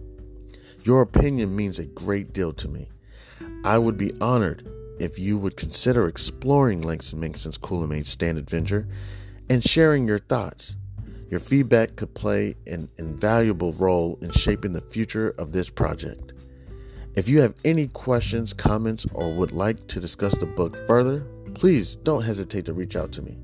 Your 0.86 1.02
opinion 1.02 1.54
means 1.54 1.80
a 1.80 1.84
great 1.84 2.32
deal 2.32 2.54
to 2.54 2.70
me. 2.70 2.88
I 3.66 3.78
would 3.78 3.98
be 3.98 4.14
honored 4.22 4.70
if 5.04 5.20
you 5.20 5.38
would 5.38 5.58
consider 5.58 6.08
exploring 6.08 6.82
Langston 6.82 7.20
Manson's 7.20 7.58
Kool-Aid 7.58 8.06
Stand 8.06 8.38
Adventure 8.38 8.88
and 9.50 9.62
sharing 9.62 10.08
your 10.08 10.20
thoughts. 10.20 10.78
Your 11.30 11.42
feedback 11.42 11.98
could 11.98 12.14
play 12.14 12.56
an 12.68 12.88
invaluable 12.98 13.74
role 13.74 14.18
in 14.22 14.32
shaping 14.32 14.72
the 14.72 14.80
future 14.80 15.32
of 15.38 15.52
this 15.52 15.70
project. 15.70 16.32
If 17.16 17.28
you 17.28 17.42
have 17.42 17.54
any 17.66 17.90
questions, 17.90 18.54
comments, 18.54 19.06
or 19.14 19.34
would 19.34 19.52
like 19.52 19.88
to 19.88 20.00
discuss 20.00 20.36
the 20.36 20.46
book 20.46 20.78
further, 20.88 21.28
please 21.54 21.98
don't 21.98 22.24
hesitate 22.24 22.66
to 22.66 22.74
reach 22.74 22.96
out 22.96 23.12
to 23.12 23.22
me. 23.22 23.38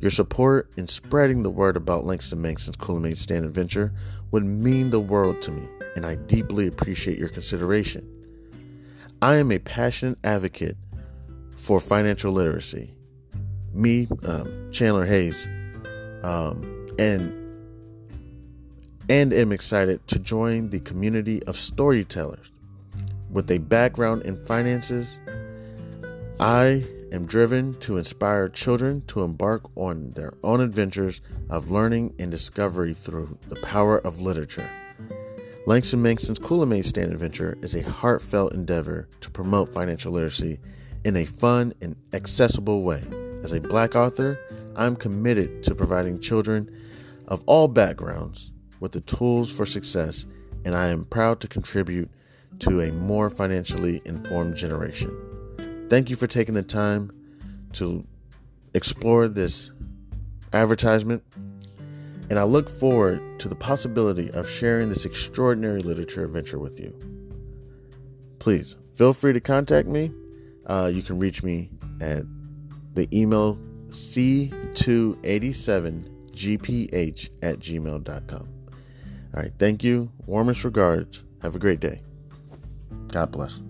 Your 0.00 0.10
support 0.10 0.68
in 0.76 0.88
spreading 0.88 1.44
the 1.44 1.50
word 1.50 1.76
about 1.76 2.06
Langston 2.06 2.42
Manson's 2.42 2.76
Kool-Aid 2.76 3.18
Stand 3.18 3.44
Adventure 3.44 3.92
would 4.32 4.44
mean 4.44 4.90
the 4.90 5.00
world 5.00 5.40
to 5.42 5.52
me, 5.52 5.68
and 5.94 6.04
I 6.04 6.16
deeply 6.16 6.66
appreciate 6.66 7.18
your 7.18 7.28
consideration. 7.28 8.04
I 9.22 9.36
am 9.36 9.52
a 9.52 9.58
passionate 9.58 10.18
advocate 10.24 10.76
for 11.58 11.80
financial 11.80 12.32
literacy. 12.32 12.94
Me, 13.74 14.08
um, 14.24 14.70
Chandler 14.72 15.04
Hayes, 15.04 15.46
um, 16.22 16.88
and 16.98 17.34
and 19.10 19.32
am 19.32 19.52
excited 19.52 20.06
to 20.08 20.18
join 20.18 20.70
the 20.70 20.80
community 20.80 21.42
of 21.44 21.56
storytellers 21.56 22.50
with 23.30 23.50
a 23.50 23.58
background 23.58 24.22
in 24.22 24.36
finances. 24.46 25.18
I 26.40 26.84
am 27.12 27.26
driven 27.26 27.74
to 27.80 27.96
inspire 27.96 28.48
children 28.48 29.02
to 29.08 29.22
embark 29.22 29.62
on 29.76 30.12
their 30.12 30.34
own 30.44 30.60
adventures 30.60 31.20
of 31.48 31.70
learning 31.70 32.14
and 32.18 32.30
discovery 32.30 32.92
through 32.92 33.38
the 33.48 33.56
power 33.56 33.98
of 33.98 34.20
literature. 34.20 34.68
Langston 35.66 36.02
Manson's 36.02 36.38
Kool-Aid 36.38 36.84
Stand 36.86 37.12
Adventure 37.12 37.58
is 37.62 37.74
a 37.74 37.82
heartfelt 37.82 38.52
endeavor 38.52 39.08
to 39.20 39.30
promote 39.30 39.72
financial 39.72 40.12
literacy 40.12 40.58
in 41.08 41.16
a 41.16 41.24
fun 41.24 41.72
and 41.80 41.96
accessible 42.12 42.82
way. 42.82 43.02
As 43.42 43.52
a 43.54 43.60
black 43.60 43.96
author, 43.96 44.38
I'm 44.76 44.94
committed 44.94 45.62
to 45.64 45.74
providing 45.74 46.20
children 46.20 46.70
of 47.26 47.42
all 47.46 47.66
backgrounds 47.66 48.52
with 48.78 48.92
the 48.92 49.00
tools 49.00 49.50
for 49.50 49.64
success, 49.64 50.26
and 50.66 50.76
I 50.76 50.88
am 50.88 51.06
proud 51.06 51.40
to 51.40 51.48
contribute 51.48 52.10
to 52.58 52.82
a 52.82 52.92
more 52.92 53.30
financially 53.30 54.02
informed 54.04 54.56
generation. 54.56 55.86
Thank 55.88 56.10
you 56.10 56.16
for 56.16 56.26
taking 56.26 56.54
the 56.54 56.62
time 56.62 57.10
to 57.72 58.06
explore 58.74 59.28
this 59.28 59.70
advertisement, 60.52 61.22
and 62.28 62.38
I 62.38 62.42
look 62.42 62.68
forward 62.68 63.40
to 63.40 63.48
the 63.48 63.56
possibility 63.56 64.30
of 64.32 64.46
sharing 64.46 64.90
this 64.90 65.06
extraordinary 65.06 65.80
literature 65.80 66.22
adventure 66.22 66.58
with 66.58 66.78
you. 66.78 66.94
Please 68.40 68.76
feel 68.94 69.14
free 69.14 69.32
to 69.32 69.40
contact 69.40 69.88
me. 69.88 70.12
Uh, 70.68 70.90
you 70.92 71.02
can 71.02 71.18
reach 71.18 71.42
me 71.42 71.70
at 72.00 72.24
the 72.94 73.08
email 73.12 73.58
c287 73.88 76.08
gph 76.32 77.28
at 77.42 77.58
gmail.com. 77.58 78.48
All 79.34 79.42
right, 79.42 79.52
thank 79.58 79.84
you. 79.84 80.10
Warmest 80.26 80.64
regards. 80.64 81.22
Have 81.42 81.56
a 81.56 81.58
great 81.58 81.80
day. 81.80 82.00
God 83.08 83.30
bless. 83.30 83.60